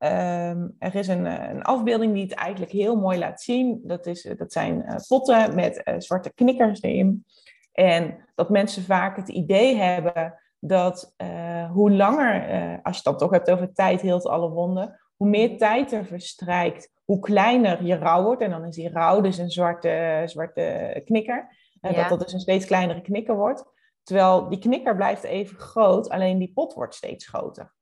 Um, 0.00 0.76
er 0.78 0.94
is 0.94 1.08
een, 1.08 1.24
een, 1.24 1.62
afbeelding 1.62 2.14
die 2.14 2.22
het 2.22 2.34
eigenlijk 2.34 2.72
heel 2.72 2.96
mooi 2.96 3.18
laat 3.18 3.42
zien. 3.42 3.80
Dat, 3.84 4.06
is, 4.06 4.22
dat 4.36 4.52
zijn 4.52 5.02
potten 5.08 5.54
met 5.54 5.94
zwarte 5.98 6.32
knikkers 6.34 6.82
erin. 6.82 7.24
En 7.72 8.28
dat 8.34 8.50
mensen 8.50 8.82
vaak 8.82 9.16
het 9.16 9.28
idee 9.28 9.76
hebben 9.76 10.38
dat 10.60 11.14
uh, 11.16 11.70
hoe 11.70 11.90
langer, 11.90 12.50
uh, 12.50 12.78
als 12.82 12.96
je 12.96 13.02
het 13.02 13.04
dan 13.04 13.16
toch 13.16 13.30
hebt 13.30 13.50
over 13.50 13.72
tijd 13.72 14.00
heelt 14.00 14.26
alle 14.26 14.50
wonden, 14.50 15.00
hoe 15.16 15.28
meer 15.28 15.58
tijd 15.58 15.92
er 15.92 16.04
verstrijkt, 16.04 16.92
hoe 17.04 17.18
kleiner 17.18 17.84
je 17.84 17.96
rouw 17.96 18.22
wordt. 18.22 18.42
En 18.42 18.50
dan 18.50 18.64
is 18.64 18.74
die 18.74 18.90
rouw 18.90 19.20
dus 19.20 19.38
een 19.38 19.50
zwarte, 19.50 20.22
zwarte 20.24 21.02
knikker. 21.04 21.56
En 21.80 21.94
dat 21.94 22.08
dat 22.08 22.20
dus 22.20 22.32
een 22.32 22.40
steeds 22.40 22.66
kleinere 22.66 23.00
knikker 23.00 23.36
wordt. 23.36 23.64
Terwijl 24.02 24.48
die 24.48 24.58
knikker 24.58 24.96
blijft 24.96 25.22
even 25.22 25.58
groot, 25.58 26.08
alleen 26.08 26.38
die 26.38 26.52
pot 26.54 26.74
wordt 26.74 26.94
steeds 26.94 27.26
groter. 27.26 27.74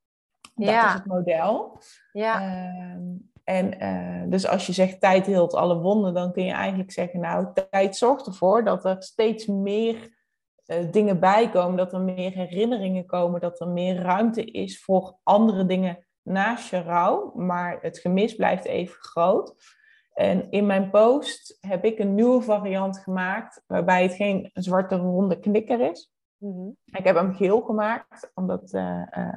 Dat 0.55 0.85
is 0.85 0.93
het 0.93 1.07
model. 1.07 1.79
Ja. 2.13 2.41
Uh, 2.41 2.97
en 3.45 3.85
uh, 3.85 4.31
dus 4.31 4.49
als 4.49 4.67
je 4.67 4.73
zegt 4.73 5.01
tijd 5.01 5.27
heelt 5.27 5.55
alle 5.55 5.79
wonden, 5.79 6.15
dan 6.15 6.33
kun 6.33 6.45
je 6.45 6.53
eigenlijk 6.53 6.93
zeggen, 6.93 7.21
nou, 7.21 7.47
tijd 7.71 7.97
zorgt 7.97 8.27
ervoor 8.27 8.65
dat 8.65 8.85
er 8.85 8.97
steeds 9.03 9.47
meer 9.47 10.16
uh, 10.67 10.91
dingen 10.91 11.21
bijkomen, 11.21 11.77
dat 11.77 11.93
er 11.93 12.01
meer 12.01 12.33
herinneringen 12.33 13.07
komen, 13.07 13.41
dat 13.41 13.61
er 13.61 13.69
meer 13.69 13.97
ruimte 13.97 14.45
is 14.45 14.83
voor 14.83 15.19
andere 15.23 15.67
dingen 15.67 16.07
naast 16.23 16.71
je 16.71 16.83
rouw, 16.83 17.33
maar 17.35 17.79
het 17.81 17.99
gemis 17.99 18.35
blijft 18.35 18.65
even 18.65 18.97
groot. 19.01 19.55
En 20.15 20.51
in 20.51 20.67
mijn 20.67 20.91
post 20.91 21.59
heb 21.61 21.85
ik 21.85 21.99
een 21.99 22.15
nieuwe 22.15 22.43
variant 22.43 22.99
gemaakt, 22.99 23.63
waarbij 23.67 24.03
het 24.03 24.15
geen 24.15 24.51
zwarte 24.53 24.97
ronde 24.97 25.39
knikker 25.39 25.91
is. 25.91 26.13
Mhm. 26.37 26.69
Ik 26.85 27.05
heb 27.05 27.17
hem 27.17 27.35
geel 27.35 27.61
gemaakt, 27.61 28.31
omdat, 28.35 28.73
uh, 28.73 29.03
uh, 29.19 29.33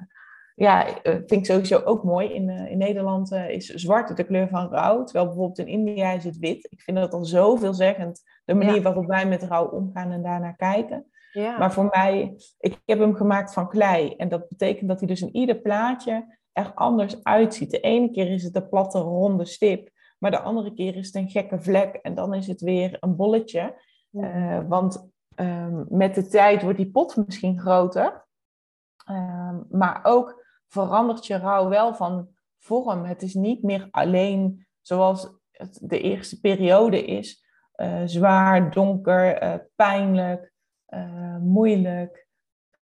ja, 0.55 0.85
vind 1.03 1.31
ik 1.31 1.45
sowieso 1.45 1.81
ook 1.83 2.03
mooi. 2.03 2.33
In, 2.33 2.49
in 2.49 2.77
Nederland 2.77 3.31
is 3.31 3.65
zwart 3.67 4.17
de 4.17 4.23
kleur 4.23 4.47
van 4.47 4.69
rouw, 4.69 5.03
terwijl 5.03 5.25
bijvoorbeeld 5.25 5.59
in 5.59 5.67
India 5.67 6.11
is 6.11 6.23
het 6.23 6.37
wit. 6.37 6.67
Ik 6.69 6.81
vind 6.81 6.97
dat 6.97 7.13
al 7.13 7.25
zo 7.25 7.55
veelzeggend, 7.55 8.23
de 8.45 8.53
manier 8.53 8.81
waarop 8.81 9.05
wij 9.05 9.27
met 9.27 9.43
rouw 9.43 9.67
omgaan 9.67 10.11
en 10.11 10.23
daarnaar 10.23 10.55
kijken. 10.55 11.05
Ja. 11.31 11.57
Maar 11.57 11.73
voor 11.73 11.89
mij, 11.91 12.35
ik 12.59 12.81
heb 12.85 12.99
hem 12.99 13.15
gemaakt 13.15 13.53
van 13.53 13.69
klei. 13.69 14.15
En 14.15 14.29
dat 14.29 14.47
betekent 14.47 14.89
dat 14.89 14.99
hij 14.99 15.07
dus 15.07 15.21
in 15.21 15.35
ieder 15.35 15.55
plaatje 15.55 16.37
er 16.51 16.71
anders 16.73 17.23
uitziet. 17.23 17.71
De 17.71 17.79
ene 17.79 18.11
keer 18.11 18.31
is 18.31 18.43
het 18.43 18.55
een 18.55 18.69
platte, 18.69 18.99
ronde 18.99 19.45
stip. 19.45 19.89
Maar 20.19 20.31
de 20.31 20.39
andere 20.39 20.73
keer 20.73 20.95
is 20.95 21.05
het 21.05 21.15
een 21.15 21.29
gekke 21.29 21.59
vlek. 21.59 21.95
En 21.95 22.15
dan 22.15 22.33
is 22.33 22.47
het 22.47 22.61
weer 22.61 22.97
een 22.99 23.15
bolletje. 23.15 23.81
Uh, 24.11 24.59
want 24.67 25.09
um, 25.35 25.85
met 25.89 26.15
de 26.15 26.27
tijd 26.27 26.61
wordt 26.61 26.77
die 26.77 26.91
pot 26.91 27.15
misschien 27.25 27.59
groter. 27.59 28.27
Um, 29.11 29.65
maar 29.69 29.99
ook 30.03 30.45
verandert 30.67 31.25
je 31.25 31.37
rouw 31.37 31.69
wel 31.69 31.95
van 31.95 32.29
vorm. 32.59 33.05
Het 33.05 33.21
is 33.21 33.33
niet 33.33 33.63
meer 33.63 33.87
alleen 33.91 34.67
zoals 34.81 35.37
het 35.51 35.79
de 35.81 36.01
eerste 36.01 36.39
periode 36.39 37.05
is. 37.05 37.47
Uh, 37.75 38.01
zwaar, 38.05 38.71
donker, 38.71 39.43
uh, 39.43 39.53
pijnlijk, 39.75 40.53
uh, 40.89 41.37
moeilijk, 41.37 42.27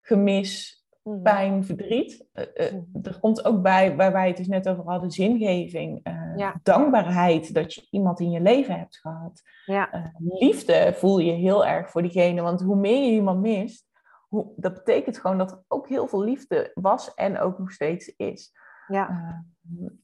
gemis, 0.02 0.86
mhm. 1.04 1.22
pijn, 1.22 1.64
verdriet. 1.64 2.28
Uh, 2.34 2.46
uh, 2.56 3.06
er 3.06 3.20
komt 3.20 3.46
ook 3.46 3.62
bij, 3.62 3.96
waar 3.96 4.12
wij 4.12 4.28
het 4.28 4.38
dus 4.38 4.48
net 4.48 4.70
over 4.70 4.84
hadden, 4.84 5.12
zingeving, 5.12 6.00
ja. 6.36 6.60
dankbaarheid 6.64 7.54
dat 7.54 7.74
je 7.74 7.88
iemand 7.90 8.20
in 8.20 8.32
je 8.32 8.42
leven 8.42 8.80
hebt 8.80 8.98
gehad. 8.98 9.42
Ja. 9.66 10.12
liefde 10.18 10.94
voel 10.96 11.20
je 11.20 11.32
heel 11.32 11.66
erg 11.66 11.90
voor 11.90 12.02
diegene, 12.02 12.42
want 12.42 12.62
hoe 12.62 12.76
meer 12.76 13.06
je 13.06 13.12
iemand 13.12 13.42
mist, 13.42 13.88
hoe, 14.28 14.54
dat 14.56 14.74
betekent 14.74 15.18
gewoon 15.18 15.38
dat 15.38 15.52
er 15.52 15.64
ook 15.68 15.88
heel 15.88 16.08
veel 16.08 16.24
liefde 16.24 16.72
was 16.74 17.14
en 17.14 17.40
ook 17.40 17.60
nog 17.60 17.72
steeds 17.72 18.08
is. 18.08 18.52
Ja. 18.88 19.44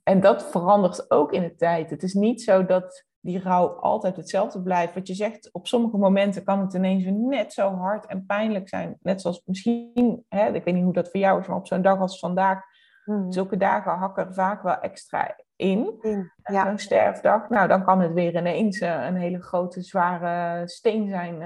en 0.03 0.21
dat 0.21 0.49
verandert 0.49 1.11
ook 1.11 1.31
in 1.31 1.41
de 1.41 1.55
tijd. 1.55 1.89
Het 1.89 2.03
is 2.03 2.13
niet 2.13 2.41
zo 2.41 2.65
dat 2.65 3.05
die 3.25 3.39
rouw 3.39 3.67
altijd 3.67 4.15
hetzelfde 4.15 4.61
blijft. 4.61 4.93
Wat 4.93 5.07
je 5.07 5.13
zegt, 5.13 5.49
op 5.51 5.67
sommige 5.67 5.97
momenten 5.97 6.43
kan 6.43 6.59
het 6.59 6.73
ineens 6.73 7.05
net 7.05 7.53
zo 7.53 7.75
hard 7.75 8.05
en 8.05 8.25
pijnlijk 8.25 8.69
zijn. 8.69 8.97
Net 9.01 9.21
zoals 9.21 9.41
misschien, 9.45 10.25
hè, 10.29 10.53
ik 10.53 10.63
weet 10.63 10.73
niet 10.73 10.83
hoe 10.83 10.93
dat 10.93 11.09
voor 11.09 11.19
jou 11.19 11.39
is, 11.39 11.47
maar 11.47 11.57
op 11.57 11.67
zo'n 11.67 11.81
dag 11.81 11.99
als 11.99 12.19
vandaag, 12.19 12.61
mm. 13.05 13.31
zulke 13.31 13.57
dagen 13.57 13.91
hakken 13.91 14.33
vaak 14.33 14.63
wel 14.63 14.79
extra 14.79 15.35
in. 15.55 15.99
Mm, 16.01 16.31
ja. 16.43 16.65
Zo'n 16.65 16.77
sterfdag. 16.77 17.49
Nou, 17.49 17.67
dan 17.67 17.83
kan 17.83 18.01
het 18.01 18.13
weer 18.13 18.35
ineens 18.35 18.81
uh, 18.81 19.05
een 19.05 19.15
hele 19.15 19.41
grote, 19.41 19.81
zware 19.81 20.67
steen 20.67 21.09
zijn 21.09 21.41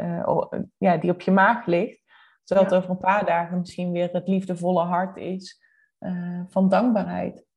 uh, 0.00 0.20
uh, 0.26 0.44
ja, 0.78 0.96
die 0.96 1.10
op 1.10 1.20
je 1.20 1.30
maag 1.30 1.66
ligt. 1.66 2.06
Terwijl 2.44 2.68
het 2.68 2.76
over 2.76 2.90
een 2.90 2.98
paar 2.98 3.26
dagen 3.26 3.58
misschien 3.58 3.92
weer 3.92 4.08
het 4.12 4.28
liefdevolle 4.28 4.82
hart 4.82 5.16
is 5.16 5.62
van 6.48 6.68
dankbaarheid. 6.68 7.47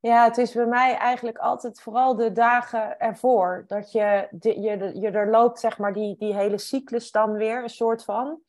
Ja, 0.00 0.24
het 0.24 0.38
is 0.38 0.52
bij 0.52 0.66
mij 0.66 0.96
eigenlijk 0.96 1.38
altijd 1.38 1.80
vooral 1.80 2.16
de 2.16 2.32
dagen 2.32 2.98
ervoor. 2.98 3.64
Dat 3.66 3.92
je, 3.92 4.28
je, 4.40 4.90
je 5.00 5.10
er 5.10 5.30
loopt, 5.30 5.60
zeg 5.60 5.78
maar, 5.78 5.92
die, 5.92 6.16
die 6.18 6.34
hele 6.34 6.58
cyclus 6.58 7.10
dan 7.10 7.32
weer, 7.32 7.62
een 7.62 7.68
soort 7.68 8.04
van. 8.04 8.40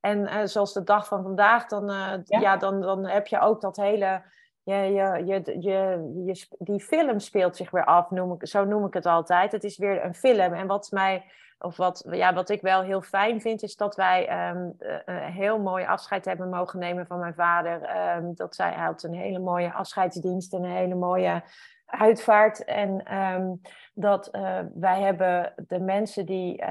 En 0.00 0.18
uh, 0.18 0.44
zoals 0.44 0.72
de 0.72 0.82
dag 0.82 1.06
van 1.06 1.22
vandaag, 1.22 1.66
dan, 1.66 1.90
uh, 1.90 2.12
ja. 2.24 2.56
dan, 2.56 2.80
dan 2.80 3.06
heb 3.06 3.26
je 3.26 3.40
ook 3.40 3.60
dat 3.60 3.76
hele... 3.76 4.22
Je, 4.62 4.74
je, 4.74 5.22
je, 5.24 5.42
je, 5.60 6.24
je, 6.24 6.46
die 6.58 6.80
film 6.80 7.18
speelt 7.18 7.56
zich 7.56 7.70
weer 7.70 7.84
af, 7.84 8.10
noem 8.10 8.32
ik, 8.32 8.46
zo 8.46 8.64
noem 8.64 8.86
ik 8.86 8.94
het 8.94 9.06
altijd. 9.06 9.52
Het 9.52 9.64
is 9.64 9.78
weer 9.78 10.04
een 10.04 10.14
film. 10.14 10.52
En 10.54 10.66
wat 10.66 10.90
mij 10.90 11.24
of 11.58 11.76
wat, 11.76 12.06
ja, 12.10 12.34
wat 12.34 12.48
ik 12.48 12.60
wel 12.60 12.82
heel 12.82 13.02
fijn 13.02 13.40
vind, 13.40 13.62
is 13.62 13.76
dat 13.76 13.96
wij 13.96 14.48
um, 14.50 14.74
een 15.04 15.32
heel 15.32 15.58
mooi 15.58 15.84
afscheid 15.84 16.24
hebben 16.24 16.48
mogen 16.48 16.78
nemen 16.78 17.06
van 17.06 17.18
mijn 17.18 17.34
vader. 17.34 17.96
Um, 18.16 18.34
dat 18.34 18.54
zij, 18.54 18.72
hij 18.72 18.84
had 18.84 19.02
een 19.02 19.14
hele 19.14 19.38
mooie 19.38 19.72
afscheidsdienst 19.72 20.54
en 20.54 20.64
een 20.64 20.76
hele 20.76 20.94
mooie 20.94 21.42
uitvaart. 21.86 22.64
En 22.64 23.16
um, 23.16 23.60
dat 23.94 24.28
uh, 24.34 24.58
wij 24.74 25.00
hebben 25.00 25.52
de 25.68 25.80
mensen 25.80 26.26
die 26.26 26.64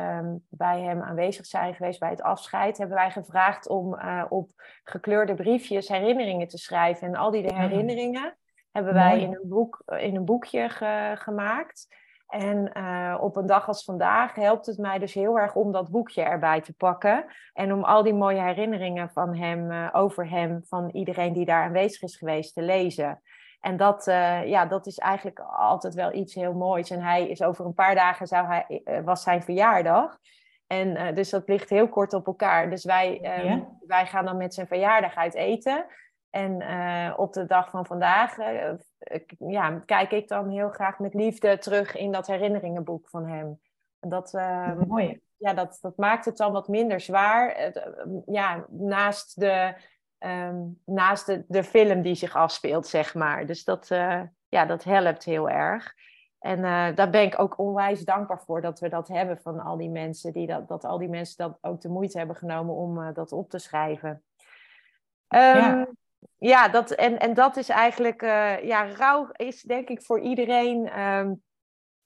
bij 0.50 0.82
hem 0.82 1.02
aanwezig 1.02 1.46
zijn 1.46 1.76
geweest 1.76 2.00
bij 2.00 2.10
het 2.10 2.22
afscheid, 2.22 2.78
hebben 2.78 2.98
wij 2.98 3.12
gevraagd 3.12 3.70
om 3.70 3.94
uh, 3.94 4.24
op 4.30 4.50
gekleurde 4.84 5.34
briefjes 5.34 5.88
herinneringen 5.88 6.48
te 6.48 6.58
schrijven. 6.58 7.08
En 7.08 7.16
al 7.16 7.32
die 7.32 7.50
ah. 7.50 7.58
herinneringen 7.58 8.38
hebben 8.72 8.94
wij 8.94 9.22
in 9.22 9.34
een, 9.34 9.50
boek, 9.50 9.84
in 9.86 10.16
een 10.16 10.26
boekje 10.26 10.70
ge 10.70 11.14
gemaakt. 11.16 11.88
En 12.28 12.72
uh, 12.74 13.18
op 13.20 13.36
een 13.36 13.46
dag 13.46 13.68
als 13.68 13.84
vandaag 13.84 14.36
helpt 14.36 14.66
het 14.66 14.78
mij 14.78 15.00
dus 15.00 15.14
heel 15.14 15.40
erg 15.40 15.56
om 15.56 15.72
dat 15.72 15.90
boekje 15.90 16.22
erbij 16.22 16.62
te 16.62 16.74
pakken. 16.74 17.26
En 17.54 17.74
om 17.74 17.84
al 17.84 18.04
die 18.04 18.14
mooie 18.14 18.42
herinneringen 18.42 19.10
van 19.10 19.36
hem, 19.36 19.72
uh, 19.72 19.90
over 19.92 20.30
hem, 20.30 20.62
van 20.66 20.90
iedereen 20.90 21.34
die 21.34 21.46
daar 21.46 21.64
aanwezig 21.64 22.02
is 22.02 22.18
geweest, 22.18 22.54
te 22.54 22.62
lezen. 22.62 23.22
En 23.60 23.78
dat, 23.78 24.08
uh, 24.08 24.46
ja, 24.46 24.66
dat 24.66 24.86
is 24.86 24.98
eigenlijk 24.98 25.40
altijd 25.40 25.94
wel 25.94 26.14
iets 26.14 26.34
heel 26.34 26.54
moois. 26.54 26.90
En 26.90 27.02
hij 27.02 27.30
is 27.30 27.42
over 27.42 27.66
een 27.66 27.74
paar 27.74 27.96
dagen 27.96 28.28
zou 28.28 28.48
hij, 28.48 28.82
was 29.04 29.24
zijn 29.24 29.44
verjaardag. 29.44 30.18
En 30.68 31.16
dus 31.16 31.30
dat 31.30 31.48
ligt 31.48 31.70
heel 31.70 31.90
kort 31.90 32.14
op 32.14 32.28
elkaar. 32.28 32.70
Dus 32.70 32.86
wij, 32.86 33.42
um, 33.52 33.78
wij 33.88 34.06
gaan 34.06 34.26
dan 34.26 34.38
met 34.38 34.54
zijn 34.54 34.68
verjaardag 34.68 35.16
uit 35.16 35.34
eten. 35.34 35.86
En 36.30 36.62
uh, 36.62 37.14
op 37.18 37.34
de 37.34 37.46
dag 37.46 37.70
van 37.70 37.86
vandaag 37.86 38.36
ja, 39.38 39.82
kijk 39.86 40.12
ik 40.12 40.28
dan 40.28 40.50
heel 40.50 40.70
graag 40.70 41.00
met 41.00 41.14
liefde 41.14 41.58
terug 41.58 41.96
in 41.96 42.12
dat 42.12 42.28
herinneringenboek 42.28 43.10
van 43.10 43.28
hem. 43.28 43.60
Dat, 44.00 44.34
uh, 44.34 44.74
Mooi. 44.88 45.22
Ja, 45.38 45.54
dat, 45.54 45.78
dat 45.82 45.98
maakt 45.98 46.26
het 46.26 46.38
dan 46.38 46.52
wat 46.52 46.68
minder 46.68 47.00
zwaar. 47.00 47.72
ja, 48.26 48.66
naast 48.70 49.40
de, 49.40 49.74
um, 50.20 50.82
naast 50.86 51.26
de, 51.26 51.46
de 51.48 51.64
film 51.64 52.02
die 52.02 52.16
zich 52.16 52.36
afspeelt, 52.36 52.88
zeg 52.88 53.14
maar. 53.14 53.46
Dus 53.46 53.64
dat, 53.64 53.88
ja, 54.50 54.66
dat 54.66 54.84
helpt 54.84 55.24
heel 55.24 55.50
erg. 55.50 55.94
En 56.40 56.58
uh, 56.58 56.96
daar 56.96 57.10
ben 57.10 57.22
ik 57.22 57.40
ook 57.40 57.60
onwijs 57.60 58.02
dankbaar 58.02 58.42
voor 58.42 58.62
dat 58.62 58.80
we 58.80 58.90
dat 58.90 59.08
hebben 59.08 59.38
van 59.38 59.60
al 59.60 59.78
die 59.78 59.90
mensen, 59.90 60.34
die 60.34 60.48
dat, 60.48 60.68
dat 60.68 60.86
al 60.86 60.98
die 60.98 61.10
mensen 61.10 61.38
dat 61.38 61.58
ook 61.62 61.82
de 61.82 61.90
moeite 61.90 62.18
hebben 62.18 62.36
genomen 62.36 62.76
om 62.76 63.14
dat 63.14 63.32
op 63.32 63.50
te 63.50 63.60
schrijven. 63.60 64.24
Um, 65.30 65.40
ja. 65.40 65.88
Ja, 66.38 66.68
dat, 66.68 66.92
en, 66.92 67.20
en 67.20 67.34
dat 67.34 67.58
is 67.58 67.70
eigenlijk, 67.70 68.22
uh, 68.22 68.64
ja, 68.64 68.94
rouw 68.94 69.30
is 69.32 69.62
denk 69.62 69.90
ik 69.90 70.02
voor 70.02 70.20
iedereen 70.20 71.00
um, 71.00 71.44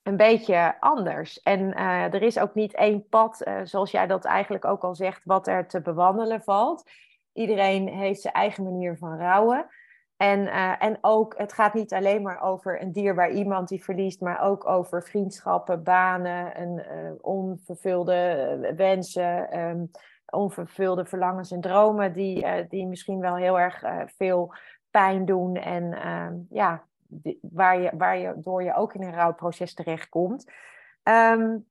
een 0.02 0.16
beetje 0.16 0.76
anders. 0.80 1.40
En 1.40 1.74
er 2.12 2.22
is 2.22 2.38
ook 2.38 2.54
niet 2.54 2.74
één 2.74 3.08
pad, 3.08 3.50
zoals 3.62 3.90
jij 3.90 4.06
dat 4.06 4.24
eigenlijk 4.24 4.64
ook 4.64 4.84
al 4.84 4.94
zegt, 4.94 5.24
wat 5.24 5.46
er 5.46 5.66
te 5.66 5.80
bewandelen 5.80 6.42
valt. 6.42 6.90
Iedereen 7.32 7.88
heeft 7.88 8.20
zijn 8.20 8.34
eigen 8.34 8.64
manier 8.64 8.96
van 8.96 9.18
rouwen. 9.18 9.66
En, 10.22 10.46
en 10.78 10.98
ook, 11.00 11.34
het 11.38 11.52
gaat 11.52 11.74
niet 11.74 11.92
alleen 11.92 12.22
maar 12.22 12.42
over 12.42 12.82
een 12.82 12.92
dierbaar 12.92 13.30
iemand 13.30 13.68
die 13.68 13.84
verliest, 13.84 14.20
maar 14.20 14.42
ook 14.42 14.68
over 14.68 15.02
vriendschappen, 15.02 15.82
banen, 15.82 16.78
uh, 16.78 17.12
onvervulde 17.20 18.14
eh, 18.14 18.76
wensen, 18.76 19.58
um, 19.58 19.90
onvervulde 20.32 21.04
verlangens 21.04 21.50
en 21.50 21.60
dromen, 21.60 22.12
die, 22.12 22.44
uh, 22.44 22.52
die 22.68 22.86
misschien 22.86 23.20
wel 23.20 23.36
heel 23.36 23.58
erg 23.58 23.84
veel 24.16 24.54
pijn 24.90 25.24
doen 25.24 25.56
en 25.56 25.84
uh, 25.84 26.58
ja, 26.58 26.84
waar, 27.40 27.80
je, 27.80 27.90
waar 27.96 28.18
je 28.18 28.34
door 28.36 28.62
je 28.62 28.74
ook 28.74 28.94
in 28.94 29.02
een 29.02 29.14
rouwproces 29.14 29.74
terechtkomt. 29.74 30.50
Um, 31.02 31.66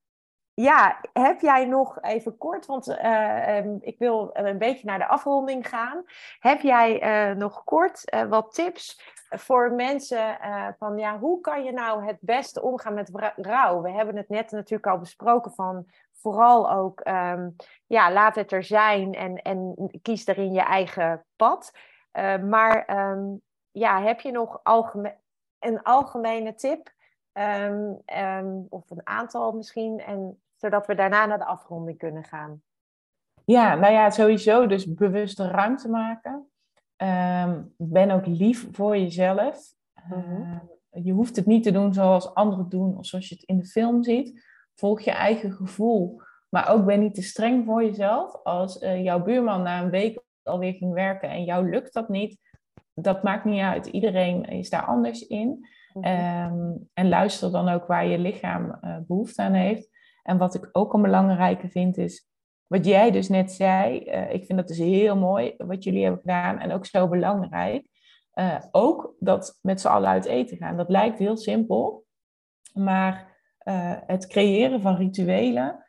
ja, 0.54 1.00
heb 1.12 1.40
jij 1.40 1.64
nog 1.64 2.00
even 2.00 2.36
kort, 2.36 2.66
want 2.66 2.88
uh, 2.88 3.56
um, 3.56 3.78
ik 3.80 3.98
wil 3.98 4.30
een 4.32 4.58
beetje 4.58 4.86
naar 4.86 4.98
de 4.98 5.08
afronding 5.08 5.68
gaan. 5.68 6.04
Heb 6.38 6.60
jij 6.60 7.34
nog 7.34 7.64
kort 7.64 8.16
wat 8.28 8.54
tips 8.54 9.14
voor 9.38 9.72
mensen 9.72 10.38
van 10.78 10.98
ja, 10.98 11.18
hoe 11.18 11.40
kan 11.40 11.64
je 11.64 11.72
nou 11.72 12.04
het 12.04 12.16
beste 12.20 12.62
omgaan 12.62 12.94
met 12.94 13.10
rouw? 13.36 13.82
We 13.82 13.90
hebben 13.90 14.16
het 14.16 14.28
net 14.28 14.50
natuurlijk 14.50 14.86
al 14.86 14.98
besproken 14.98 15.52
van 15.52 15.86
vooral 16.12 16.70
ook, 16.70 17.08
um, 17.08 17.56
ja, 17.86 18.12
laat 18.12 18.34
het 18.34 18.52
er 18.52 18.64
zijn 18.64 19.14
en, 19.14 19.36
en 19.36 19.90
kies 20.02 20.24
daarin 20.24 20.52
je 20.52 20.60
eigen 20.60 21.24
pad. 21.36 21.72
maar 22.48 23.10
um, 23.10 23.40
ja, 23.70 24.02
heb 24.02 24.20
je 24.20 24.30
nog 24.30 24.60
een 25.58 25.82
algemene 25.82 26.54
tip? 26.54 26.92
Um, 27.32 28.66
of 28.68 28.90
een 28.90 29.06
aantal 29.06 29.52
misschien, 29.52 30.00
en, 30.00 30.42
zodat 30.56 30.86
we 30.86 30.94
daarna 30.94 31.26
naar 31.26 31.38
de 31.38 31.44
afronding 31.44 31.98
kunnen 31.98 32.24
gaan. 32.24 32.62
Ja, 33.44 33.74
nou 33.74 33.92
ja, 33.92 34.10
sowieso 34.10 34.66
dus 34.66 34.94
bewuste 34.94 35.48
ruimte 35.48 35.88
maken. 35.88 36.51
Um, 37.02 37.74
ben 37.76 38.10
ook 38.10 38.26
lief 38.26 38.68
voor 38.72 38.96
jezelf. 38.96 39.74
Uh, 40.12 40.58
je 40.90 41.12
hoeft 41.12 41.36
het 41.36 41.46
niet 41.46 41.62
te 41.62 41.72
doen 41.72 41.94
zoals 41.94 42.34
anderen 42.34 42.68
doen 42.68 42.98
of 42.98 43.06
zoals 43.06 43.28
je 43.28 43.34
het 43.34 43.44
in 43.44 43.58
de 43.58 43.66
film 43.66 44.02
ziet. 44.02 44.44
Volg 44.74 45.00
je 45.00 45.10
eigen 45.10 45.52
gevoel. 45.52 46.20
Maar 46.48 46.70
ook 46.70 46.84
ben 46.84 47.00
niet 47.00 47.14
te 47.14 47.22
streng 47.22 47.64
voor 47.64 47.84
jezelf. 47.84 48.42
Als 48.42 48.82
uh, 48.82 49.02
jouw 49.02 49.22
buurman 49.22 49.62
na 49.62 49.82
een 49.82 49.90
week 49.90 50.22
alweer 50.42 50.72
ging 50.72 50.92
werken 50.92 51.30
en 51.30 51.44
jou 51.44 51.70
lukt 51.70 51.92
dat 51.92 52.08
niet, 52.08 52.38
dat 52.94 53.22
maakt 53.22 53.44
niet 53.44 53.60
uit. 53.60 53.86
Iedereen 53.86 54.44
is 54.44 54.70
daar 54.70 54.84
anders 54.84 55.26
in. 55.26 55.66
Um, 55.94 56.88
en 56.94 57.08
luister 57.08 57.50
dan 57.50 57.68
ook 57.68 57.86
waar 57.86 58.06
je 58.06 58.18
lichaam 58.18 58.78
uh, 58.82 58.96
behoefte 59.06 59.42
aan 59.42 59.52
heeft. 59.52 59.88
En 60.22 60.38
wat 60.38 60.54
ik 60.54 60.68
ook 60.72 60.92
een 60.92 61.02
belangrijke 61.02 61.68
vind 61.68 61.96
is, 61.96 62.31
wat 62.72 62.86
jij 62.86 63.10
dus 63.10 63.28
net 63.28 63.52
zei, 63.52 64.02
uh, 64.06 64.32
ik 64.32 64.44
vind 64.44 64.58
dat 64.58 64.68
dus 64.68 64.78
heel 64.78 65.16
mooi 65.16 65.54
wat 65.58 65.84
jullie 65.84 66.02
hebben 66.02 66.20
gedaan 66.20 66.58
en 66.58 66.72
ook 66.72 66.86
zo 66.86 67.08
belangrijk. 67.08 67.86
Uh, 68.34 68.58
ook 68.70 69.14
dat 69.18 69.58
met 69.62 69.80
z'n 69.80 69.88
allen 69.88 70.08
uit 70.08 70.24
eten 70.24 70.56
gaan. 70.56 70.76
Dat 70.76 70.88
lijkt 70.88 71.18
heel 71.18 71.36
simpel, 71.36 72.04
maar 72.74 73.30
het 74.06 74.26
creëren 74.26 74.80
van 74.80 74.96
rituelen. 74.96 75.84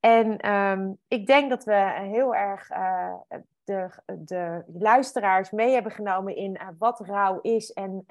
En 0.00 0.52
um, 0.52 0.98
ik 1.08 1.26
denk 1.26 1.50
dat 1.50 1.64
we 1.64 1.92
heel 2.00 2.34
erg 2.34 2.70
uh, 2.70 3.14
de, 3.64 3.90
de 4.18 4.64
luisteraars 4.66 5.50
mee 5.50 5.72
hebben 5.72 5.92
genomen 5.92 6.36
in 6.36 6.60
wat 6.78 7.00
rouw 7.00 7.40
is 7.40 7.72
en 7.72 8.04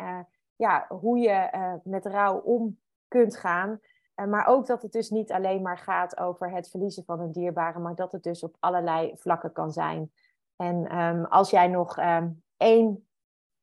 ja, 0.55 0.85
hoe 0.87 1.17
je 1.17 1.49
met 1.83 2.05
rouw 2.05 2.37
om 2.39 2.79
kunt 3.07 3.37
gaan. 3.37 3.79
maar 4.15 4.47
ook 4.47 4.65
dat 4.65 4.81
het 4.81 4.91
dus 4.91 5.09
niet 5.09 5.31
alleen 5.31 5.61
maar 5.61 5.77
gaat 5.77 6.17
over 6.17 6.51
het 6.51 6.69
verliezen 6.69 7.03
van 7.05 7.19
een 7.19 7.31
dierbare, 7.31 7.79
maar 7.79 7.95
dat 7.95 8.11
het 8.11 8.23
dus 8.23 8.43
op 8.43 8.55
allerlei 8.59 9.13
vlakken 9.17 9.51
kan 9.51 9.71
zijn. 9.71 10.11
En 10.55 10.97
um, 10.99 11.25
als 11.25 11.49
jij 11.49 11.67
nog 11.67 11.97
um, 11.99 12.43
één, 12.57 13.07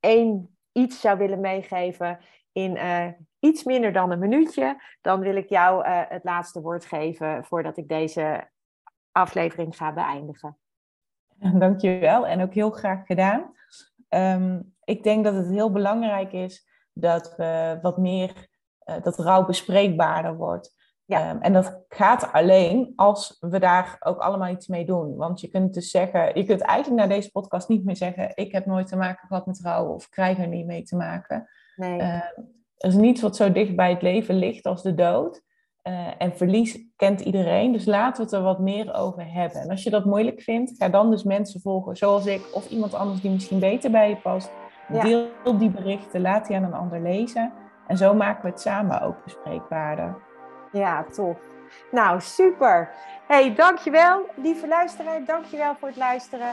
één 0.00 0.56
iets 0.72 1.00
zou 1.00 1.18
willen 1.18 1.40
meegeven 1.40 2.18
in 2.52 2.76
uh, 2.76 3.06
iets 3.38 3.64
minder 3.64 3.92
dan 3.92 4.10
een 4.10 4.18
minuutje, 4.18 4.82
dan 5.00 5.20
wil 5.20 5.36
ik 5.36 5.48
jou 5.48 5.86
uh, 5.86 6.00
het 6.08 6.24
laatste 6.24 6.60
woord 6.60 6.84
geven 6.84 7.44
voordat 7.44 7.76
ik 7.76 7.88
deze 7.88 8.48
aflevering 9.12 9.76
ga 9.76 9.92
beëindigen. 9.92 10.56
Dankjewel 11.36 12.26
en 12.26 12.42
ook 12.42 12.54
heel 12.54 12.70
graag 12.70 13.06
gedaan. 13.06 13.52
Um, 14.08 14.74
ik 14.84 15.02
denk 15.02 15.24
dat 15.24 15.34
het 15.34 15.48
heel 15.48 15.72
belangrijk 15.72 16.32
is 16.32 16.68
dat 16.92 17.36
we 17.36 17.78
wat 17.82 17.98
meer, 17.98 18.48
uh, 18.84 19.02
dat 19.02 19.18
rouw 19.18 19.44
bespreekbaarder 19.44 20.36
wordt. 20.36 20.74
Ja. 21.04 21.30
Um, 21.30 21.40
en 21.40 21.52
dat 21.52 21.84
gaat 21.88 22.32
alleen 22.32 22.92
als 22.96 23.36
we 23.40 23.58
daar 23.58 23.96
ook 24.00 24.18
allemaal 24.18 24.48
iets 24.48 24.66
mee 24.66 24.84
doen. 24.84 25.16
Want 25.16 25.40
je 25.40 25.48
kunt 25.48 25.74
dus 25.74 25.90
zeggen, 25.90 26.38
je 26.38 26.44
kunt 26.44 26.60
eigenlijk 26.60 27.00
naar 27.00 27.16
deze 27.16 27.30
podcast 27.30 27.68
niet 27.68 27.84
meer 27.84 27.96
zeggen: 27.96 28.30
Ik 28.34 28.52
heb 28.52 28.66
nooit 28.66 28.86
te 28.86 28.96
maken 28.96 29.28
gehad 29.28 29.46
met 29.46 29.60
rouw 29.62 29.86
of 29.86 30.08
krijg 30.08 30.38
er 30.38 30.48
niet 30.48 30.66
mee 30.66 30.82
te 30.82 30.96
maken. 30.96 31.48
Nee. 31.76 31.98
Uh, 31.98 32.14
er 32.76 32.88
is 32.88 32.94
niets 32.94 33.20
wat 33.20 33.36
zo 33.36 33.52
dicht 33.52 33.76
bij 33.76 33.90
het 33.90 34.02
leven 34.02 34.34
ligt 34.34 34.66
als 34.66 34.82
de 34.82 34.94
dood. 34.94 35.42
Uh, 35.88 36.08
en 36.18 36.36
verlies 36.36 36.86
kent 36.96 37.20
iedereen, 37.20 37.72
dus 37.72 37.84
laten 37.84 38.16
we 38.16 38.22
het 38.22 38.32
er 38.32 38.42
wat 38.42 38.58
meer 38.58 38.94
over 38.94 39.32
hebben. 39.32 39.60
En 39.60 39.70
als 39.70 39.82
je 39.82 39.90
dat 39.90 40.04
moeilijk 40.04 40.40
vindt, 40.40 40.72
ga 40.76 40.88
dan 40.88 41.10
dus 41.10 41.22
mensen 41.22 41.60
volgen 41.60 41.96
zoals 41.96 42.26
ik 42.26 42.54
of 42.54 42.68
iemand 42.68 42.94
anders 42.94 43.20
die 43.20 43.30
misschien 43.30 43.58
beter 43.58 43.90
bij 43.90 44.08
je 44.08 44.16
past. 44.16 44.50
Deel 44.88 45.58
die 45.58 45.70
berichten, 45.70 46.20
laat 46.20 46.46
die 46.46 46.56
aan 46.56 46.62
een 46.62 46.74
ander 46.74 47.02
lezen. 47.02 47.52
En 47.86 47.96
zo 47.96 48.14
maken 48.14 48.42
we 48.42 48.48
het 48.48 48.60
samen 48.60 49.00
ook 49.02 49.24
bespreekbaarder. 49.24 50.16
Ja, 50.72 51.04
tof. 51.14 51.36
Nou, 51.90 52.20
super. 52.20 52.90
hey, 53.26 53.54
dankjewel, 53.54 54.26
lieve 54.34 54.68
luisteraar. 54.68 55.24
Dankjewel 55.24 55.76
voor 55.78 55.88
het 55.88 55.96
luisteren. 55.96 56.52